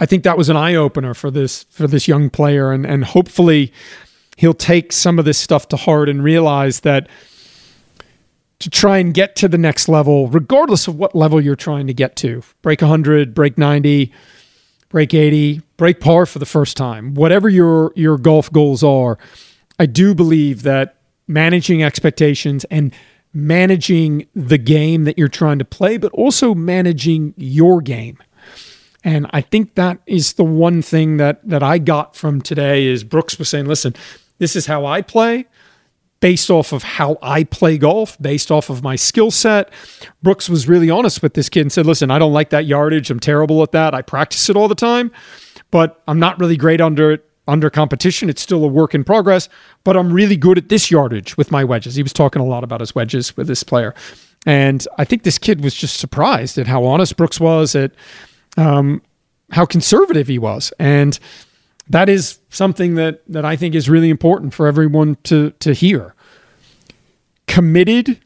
I 0.00 0.06
think 0.06 0.24
that 0.24 0.36
was 0.36 0.48
an 0.48 0.56
eye 0.56 0.74
opener 0.74 1.14
for 1.14 1.30
this 1.30 1.64
for 1.70 1.86
this 1.86 2.08
young 2.08 2.30
player, 2.30 2.72
and 2.72 2.84
and 2.84 3.04
hopefully 3.04 3.72
he'll 4.36 4.54
take 4.54 4.92
some 4.92 5.18
of 5.18 5.24
this 5.24 5.38
stuff 5.38 5.68
to 5.68 5.76
heart 5.76 6.08
and 6.08 6.22
realize 6.22 6.80
that 6.80 7.08
to 8.64 8.70
try 8.70 8.96
and 8.96 9.12
get 9.12 9.36
to 9.36 9.46
the 9.46 9.58
next 9.58 9.90
level, 9.90 10.26
regardless 10.28 10.88
of 10.88 10.96
what 10.96 11.14
level 11.14 11.38
you're 11.38 11.54
trying 11.54 11.86
to 11.86 11.92
get 11.92 12.16
to, 12.16 12.42
break 12.62 12.80
100, 12.80 13.34
break 13.34 13.58
90, 13.58 14.10
break 14.88 15.12
80, 15.12 15.60
break 15.76 16.00
par 16.00 16.24
for 16.24 16.38
the 16.38 16.46
first 16.46 16.74
time, 16.74 17.12
whatever 17.12 17.50
your 17.50 17.92
your 17.94 18.16
golf 18.16 18.50
goals 18.50 18.82
are, 18.82 19.18
I 19.78 19.84
do 19.84 20.14
believe 20.14 20.62
that 20.62 20.96
managing 21.28 21.82
expectations 21.82 22.64
and 22.70 22.94
managing 23.34 24.26
the 24.34 24.56
game 24.56 25.04
that 25.04 25.18
you're 25.18 25.28
trying 25.28 25.58
to 25.58 25.66
play, 25.66 25.98
but 25.98 26.10
also 26.12 26.54
managing 26.54 27.34
your 27.36 27.82
game. 27.82 28.16
And 29.04 29.26
I 29.34 29.42
think 29.42 29.74
that 29.74 29.98
is 30.06 30.32
the 30.32 30.44
one 30.44 30.80
thing 30.80 31.18
that 31.18 31.46
that 31.46 31.62
I 31.62 31.76
got 31.76 32.16
from 32.16 32.40
today 32.40 32.86
is 32.86 33.04
Brooks 33.04 33.38
was 33.38 33.50
saying, 33.50 33.66
listen, 33.66 33.94
this 34.38 34.56
is 34.56 34.64
how 34.64 34.86
I 34.86 35.02
play 35.02 35.44
based 36.24 36.50
off 36.50 36.72
of 36.72 36.82
how 36.82 37.18
I 37.20 37.44
play 37.44 37.76
golf, 37.76 38.16
based 38.18 38.50
off 38.50 38.70
of 38.70 38.82
my 38.82 38.96
skill 38.96 39.30
set. 39.30 39.70
Brooks 40.22 40.48
was 40.48 40.66
really 40.66 40.88
honest 40.88 41.22
with 41.22 41.34
this 41.34 41.50
kid 41.50 41.60
and 41.60 41.70
said, 41.70 41.84
listen, 41.84 42.10
I 42.10 42.18
don't 42.18 42.32
like 42.32 42.48
that 42.48 42.64
yardage. 42.64 43.10
I'm 43.10 43.20
terrible 43.20 43.62
at 43.62 43.72
that. 43.72 43.92
I 43.92 44.00
practice 44.00 44.48
it 44.48 44.56
all 44.56 44.66
the 44.66 44.74
time, 44.74 45.12
but 45.70 46.02
I'm 46.08 46.18
not 46.18 46.40
really 46.40 46.56
great 46.56 46.80
under 46.80 47.10
it 47.10 47.28
under 47.46 47.68
competition. 47.68 48.30
It's 48.30 48.40
still 48.40 48.64
a 48.64 48.66
work 48.66 48.94
in 48.94 49.04
progress, 49.04 49.50
but 49.84 49.98
I'm 49.98 50.14
really 50.14 50.38
good 50.38 50.56
at 50.56 50.70
this 50.70 50.90
yardage 50.90 51.36
with 51.36 51.50
my 51.50 51.62
wedges. 51.62 51.94
He 51.94 52.02
was 52.02 52.14
talking 52.14 52.40
a 52.40 52.46
lot 52.46 52.64
about 52.64 52.80
his 52.80 52.94
wedges 52.94 53.36
with 53.36 53.46
this 53.46 53.62
player. 53.62 53.94
And 54.46 54.88
I 54.96 55.04
think 55.04 55.24
this 55.24 55.36
kid 55.36 55.62
was 55.62 55.74
just 55.74 55.98
surprised 55.98 56.56
at 56.56 56.66
how 56.66 56.84
honest 56.84 57.18
Brooks 57.18 57.38
was, 57.38 57.74
at 57.74 57.92
um, 58.56 59.02
how 59.50 59.66
conservative 59.66 60.28
he 60.28 60.38
was. 60.38 60.72
And 60.78 61.18
that 61.90 62.08
is 62.08 62.38
something 62.48 62.94
that, 62.94 63.20
that 63.28 63.44
I 63.44 63.56
think 63.56 63.74
is 63.74 63.90
really 63.90 64.10
important 64.10 64.54
for 64.54 64.66
everyone 64.66 65.16
to, 65.24 65.50
to 65.60 65.74
hear. 65.74 66.13
Committed 67.54 68.18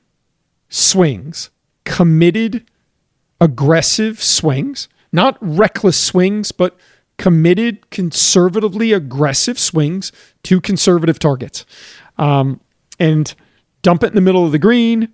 swings, 0.70 1.50
committed, 1.84 2.64
aggressive 3.42 4.22
swings, 4.22 4.88
not 5.12 5.36
reckless 5.42 6.00
swings, 6.00 6.50
but 6.50 6.78
committed, 7.18 7.90
conservatively 7.90 8.94
aggressive 8.94 9.58
swings 9.58 10.12
to 10.44 10.62
conservative 10.62 11.18
targets. 11.18 11.66
Um, 12.16 12.60
and 12.98 13.34
dump 13.82 14.02
it 14.02 14.06
in 14.06 14.14
the 14.14 14.22
middle 14.22 14.46
of 14.46 14.52
the 14.52 14.58
green, 14.58 15.12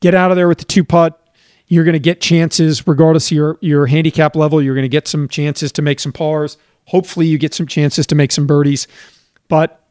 get 0.00 0.16
out 0.16 0.32
of 0.32 0.36
there 0.36 0.48
with 0.48 0.58
the 0.58 0.64
two 0.64 0.82
putt. 0.82 1.20
You're 1.68 1.84
going 1.84 1.92
to 1.92 2.00
get 2.00 2.20
chances, 2.20 2.88
regardless 2.88 3.28
of 3.28 3.36
your, 3.36 3.58
your 3.60 3.86
handicap 3.86 4.34
level. 4.34 4.60
You're 4.60 4.74
going 4.74 4.82
to 4.82 4.88
get 4.88 5.06
some 5.06 5.28
chances 5.28 5.70
to 5.70 5.82
make 5.82 6.00
some 6.00 6.12
pars. 6.12 6.58
Hopefully, 6.86 7.28
you 7.28 7.38
get 7.38 7.54
some 7.54 7.68
chances 7.68 8.04
to 8.08 8.16
make 8.16 8.32
some 8.32 8.48
birdies. 8.48 8.88
But 9.46 9.83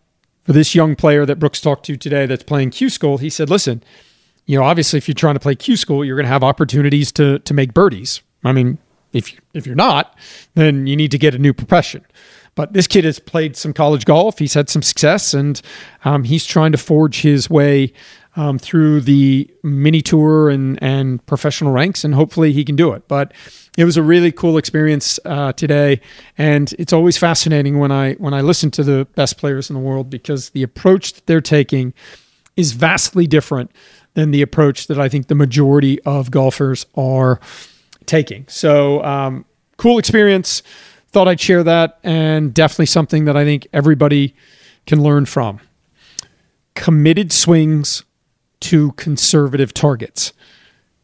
for 0.43 0.53
this 0.53 0.75
young 0.75 0.95
player 0.95 1.25
that 1.25 1.39
Brooks 1.39 1.61
talked 1.61 1.85
to 1.85 1.97
today 1.97 2.25
that's 2.25 2.43
playing 2.43 2.71
Q 2.71 2.89
School, 2.89 3.17
he 3.17 3.29
said, 3.29 3.49
listen, 3.49 3.83
you 4.45 4.57
know, 4.57 4.65
obviously, 4.65 4.97
if 4.97 5.07
you're 5.07 5.15
trying 5.15 5.35
to 5.35 5.39
play 5.39 5.55
Q 5.55 5.77
School, 5.77 6.03
you're 6.03 6.17
going 6.17 6.25
to 6.25 6.31
have 6.31 6.43
opportunities 6.43 7.11
to 7.13 7.39
to 7.39 7.53
make 7.53 7.73
birdies. 7.73 8.21
I 8.43 8.51
mean, 8.51 8.77
if 9.13 9.39
if 9.53 9.65
you're 9.65 9.75
not, 9.75 10.17
then 10.55 10.87
you 10.87 10.95
need 10.95 11.11
to 11.11 11.17
get 11.17 11.33
a 11.33 11.39
new 11.39 11.53
profession. 11.53 12.05
But 12.55 12.73
this 12.73 12.85
kid 12.85 13.03
has 13.05 13.17
played 13.17 13.55
some 13.55 13.73
college 13.73 14.05
golf. 14.05 14.37
He's 14.37 14.53
had 14.53 14.69
some 14.69 14.81
success, 14.81 15.33
and 15.33 15.61
um, 16.05 16.23
he's 16.23 16.45
trying 16.45 16.71
to 16.73 16.77
forge 16.77 17.21
his 17.21 17.49
way 17.49 17.93
um, 18.35 18.57
through 18.57 19.01
the 19.01 19.49
mini 19.63 20.01
tour 20.01 20.49
and 20.49 20.81
and 20.81 21.25
professional 21.25 21.71
ranks, 21.71 22.03
and 22.03 22.15
hopefully 22.15 22.51
he 22.51 22.65
can 22.65 22.75
do 22.75 22.93
it. 22.93 23.07
But 23.07 23.33
it 23.77 23.85
was 23.85 23.97
a 23.97 24.03
really 24.03 24.31
cool 24.31 24.57
experience 24.57 25.19
uh, 25.25 25.53
today, 25.53 26.01
and 26.37 26.73
it's 26.79 26.93
always 26.93 27.17
fascinating 27.17 27.79
when 27.79 27.91
I 27.91 28.13
when 28.13 28.33
I 28.33 28.41
listen 28.41 28.71
to 28.71 28.83
the 28.83 29.07
best 29.15 29.37
players 29.37 29.69
in 29.69 29.75
the 29.75 29.79
world 29.79 30.09
because 30.09 30.49
the 30.51 30.63
approach 30.63 31.13
that 31.13 31.25
they're 31.27 31.41
taking 31.41 31.93
is 32.55 32.73
vastly 32.73 33.27
different 33.27 33.71
than 34.13 34.31
the 34.31 34.41
approach 34.41 34.87
that 34.87 34.99
I 34.99 35.09
think 35.09 35.27
the 35.27 35.35
majority 35.35 36.01
of 36.03 36.29
golfers 36.29 36.85
are 36.95 37.39
taking. 38.05 38.45
So 38.47 39.03
um, 39.03 39.45
cool 39.77 39.97
experience. 39.97 40.61
Thought 41.07 41.27
I'd 41.27 41.39
share 41.39 41.63
that, 41.63 41.99
and 42.03 42.51
definitely 42.53 42.87
something 42.87 43.25
that 43.25 43.37
I 43.37 43.43
think 43.43 43.67
everybody 43.71 44.35
can 44.87 45.03
learn 45.03 45.27
from. 45.27 45.59
Committed 46.73 47.31
swings 47.31 48.03
to 48.63 48.91
conservative 48.93 49.73
targets. 49.73 50.33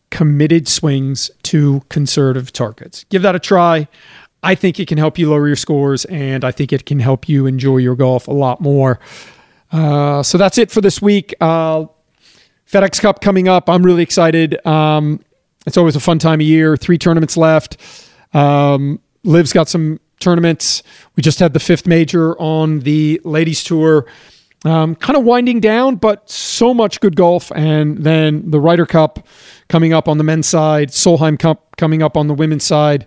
Committed 0.10 0.68
swings 0.68 1.30
to 1.44 1.84
conservative 1.90 2.52
targets. 2.52 3.06
Give 3.06 3.22
that 3.22 3.36
a 3.36 3.40
try. 3.40 3.88
I 4.42 4.56
think 4.56 4.80
it 4.80 4.88
can 4.88 4.98
help 4.98 5.18
you 5.18 5.30
lower 5.30 5.48
your 5.48 5.56
scores, 5.56 6.06
and 6.06 6.44
I 6.44 6.52
think 6.52 6.72
it 6.72 6.86
can 6.86 7.00
help 7.00 7.28
you 7.28 7.46
enjoy 7.46 7.78
your 7.78 7.96
golf 7.96 8.28
a 8.28 8.32
lot 8.32 8.62
more. 8.62 9.00
Uh, 9.72 10.24
so 10.24 10.38
that's 10.38 10.58
it 10.58 10.72
for 10.72 10.82
this 10.82 11.02
week. 11.02 11.36
Uh, 11.42 11.86
FedEx 12.72 13.02
Cup 13.02 13.22
coming 13.22 13.48
up. 13.48 13.70
I'm 13.70 13.84
really 13.84 14.04
excited. 14.04 14.66
Um, 14.66 15.20
it's 15.68 15.78
always 15.78 15.96
a 15.96 16.00
fun 16.00 16.20
time 16.20 16.40
of 16.40 16.46
year. 16.46 16.78
Three 16.78 16.98
tournaments 16.98 17.36
left. 17.36 17.78
Um, 18.34 19.00
LIV's 19.24 19.54
got 19.54 19.68
some 19.68 20.00
tournaments. 20.20 20.84
We 21.16 21.22
just 21.22 21.40
had 21.40 21.54
the 21.54 21.60
fifth 21.60 21.86
major 21.86 22.40
on 22.40 22.80
the 22.80 23.20
ladies 23.24 23.64
tour. 23.64 24.06
Um, 24.66 24.96
kind 24.96 25.18
of 25.18 25.24
winding 25.24 25.62
down, 25.62 25.96
but 25.96 26.30
so 26.30 26.74
much 26.74 27.00
good 27.00 27.16
golf. 27.16 27.52
And 27.56 28.00
then 28.00 28.52
the 28.52 28.60
Ryder 28.60 28.86
Cup 28.86 29.26
coming 29.70 29.94
up 29.94 30.10
on 30.10 30.18
the 30.18 30.24
men's 30.24 30.48
side, 30.48 30.90
Solheim 30.90 31.40
Cup 31.40 31.78
coming 31.78 32.04
up 32.04 32.18
on 32.18 32.28
the 32.28 32.34
women's 32.34 32.66
side. 32.66 33.06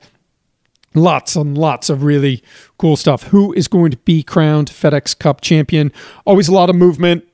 Lots 0.94 1.36
and 1.36 1.56
lots 1.56 1.90
of 1.90 2.02
really 2.02 2.42
cool 2.78 2.96
stuff. 2.96 3.24
Who 3.24 3.52
is 3.52 3.68
going 3.68 3.90
to 3.90 3.96
be 3.98 4.22
crowned 4.22 4.70
FedEx 4.70 5.18
Cup 5.18 5.40
champion? 5.40 5.92
Always 6.24 6.48
a 6.48 6.52
lot 6.52 6.70
of 6.70 6.76
movement 6.76 7.24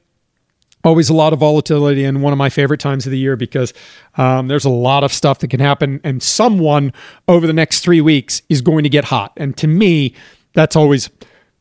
always 0.85 1.09
a 1.09 1.15
lot 1.15 1.33
of 1.33 1.39
volatility 1.39 2.05
and 2.05 2.23
one 2.23 2.33
of 2.33 2.39
my 2.39 2.49
favorite 2.49 2.81
times 2.81 3.05
of 3.07 3.13
the 3.13 3.19
year 3.19 3.37
because 3.37 3.75
um, 4.17 4.49
there's 4.49 4.65
a 4.65 4.71
lot 4.71 5.05
of 5.05 5.13
stuff 5.13 5.41
that 5.41 5.49
can 5.49 5.61
happen 5.61 6.01
and 6.05 6.23
someone 6.23 6.93
over 7.27 7.47
the 7.47 7.53
next 7.53 7.81
three 7.81 8.01
weeks 8.01 8.43
is 8.49 8.61
going 8.61 8.85
to 8.85 8.89
get 8.89 9.05
hot 9.05 9.33
and 9.37 9.57
to 9.57 9.67
me 9.67 10.15
that's 10.55 10.77
always 10.77 11.11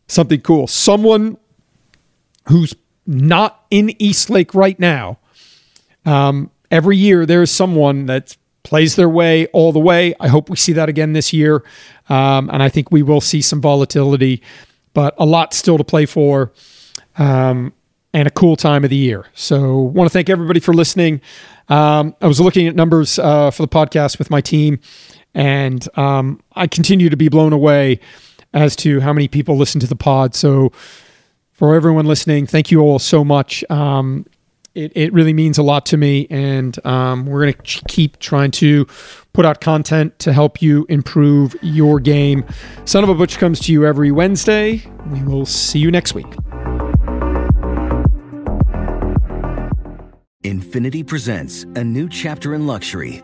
something 0.08 0.40
cool 0.42 0.68
someone 0.68 1.38
who's 2.50 2.74
not 3.06 3.66
in 3.70 3.96
East 4.02 4.30
Lake 4.30 4.54
right 4.54 4.80
now 4.80 5.18
um, 6.06 6.52
every 6.72 6.98
year 6.98 7.26
there's 7.26 7.52
someone 7.52 8.06
that 8.08 8.36
plays 8.64 8.96
their 8.96 9.08
way 9.08 9.48
all 9.48 9.72
the 9.72 9.80
way 9.80 10.14
i 10.20 10.28
hope 10.28 10.50
we 10.50 10.58
see 10.58 10.74
that 10.74 10.90
again 10.90 11.14
this 11.14 11.32
year 11.32 11.64
um, 12.10 12.50
and 12.50 12.62
i 12.62 12.68
think 12.68 12.92
we 12.92 13.02
will 13.02 13.22
see 13.22 13.42
some 13.42 13.62
volatility 13.62 14.42
but 14.94 15.16
a 15.18 15.26
lot 15.26 15.54
still 15.54 15.78
to 15.78 15.86
play 15.86 16.06
for 16.06 16.52
um, 17.18 17.72
and 18.14 18.28
a 18.28 18.32
cool 18.32 18.56
time 18.56 18.84
of 18.84 18.90
the 18.90 18.96
year. 18.96 19.28
So, 19.34 19.78
want 19.78 20.10
to 20.10 20.14
thank 20.14 20.30
everybody 20.30 20.60
for 20.60 20.74
listening. 20.74 21.22
Um, 21.70 22.16
I 22.22 22.28
was 22.28 22.40
looking 22.40 22.68
at 22.68 22.76
numbers 22.76 23.20
uh, 23.20 23.52
for 23.52 23.62
the 23.62 23.68
podcast 23.68 24.18
with 24.18 24.30
my 24.30 24.42
team, 24.42 24.80
and 25.36 25.88
um, 25.98 26.42
I 26.54 26.68
continue 26.68 27.10
to 27.10 27.18
be 27.18 27.30
blown 27.30 27.54
away 27.54 28.00
as 28.54 28.76
to 28.78 29.02
how 29.02 29.14
many 29.14 29.28
people 29.28 29.56
listen 29.56 29.80
to 29.82 29.88
the 29.88 29.96
pod. 29.96 30.34
So 30.34 30.72
for 31.58 31.74
everyone 31.74 32.06
listening, 32.06 32.46
thank 32.46 32.70
you 32.70 32.82
all 32.82 33.00
so 33.00 33.26
much. 33.26 33.64
Um, 33.72 34.28
it, 34.76 34.92
it 34.96 35.12
really 35.12 35.34
means 35.34 35.58
a 35.58 35.64
lot 35.64 35.88
to 35.88 35.98
me, 35.98 36.28
and 36.30 36.78
um, 36.86 37.26
we're 37.26 37.42
going 37.42 37.54
to 37.54 37.62
ch- 37.64 37.84
keep 37.88 38.20
trying 38.20 38.52
to 38.52 38.86
put 39.34 39.44
out 39.44 39.60
content 39.60 40.20
to 40.20 40.34
help 40.34 40.62
you 40.62 40.86
improve 40.88 41.56
your 41.64 42.00
game. 42.00 42.46
Son 42.86 43.04
of 43.04 43.10
a 43.10 43.16
Butch 43.16 43.40
comes 43.40 43.60
to 43.62 43.72
you 43.72 43.88
every 43.88 44.12
Wednesday. 44.12 44.84
We 45.08 45.24
will 45.24 45.48
see 45.48 45.80
you 45.80 45.90
next 45.90 46.14
week. 46.14 46.30
Infiniti 50.44 51.06
presents 51.06 51.64
a 51.76 51.84
new 51.84 52.08
chapter 52.08 52.54
in 52.54 52.68
luxury, 52.68 53.24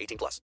18 0.01 0.17
plus. 0.17 0.39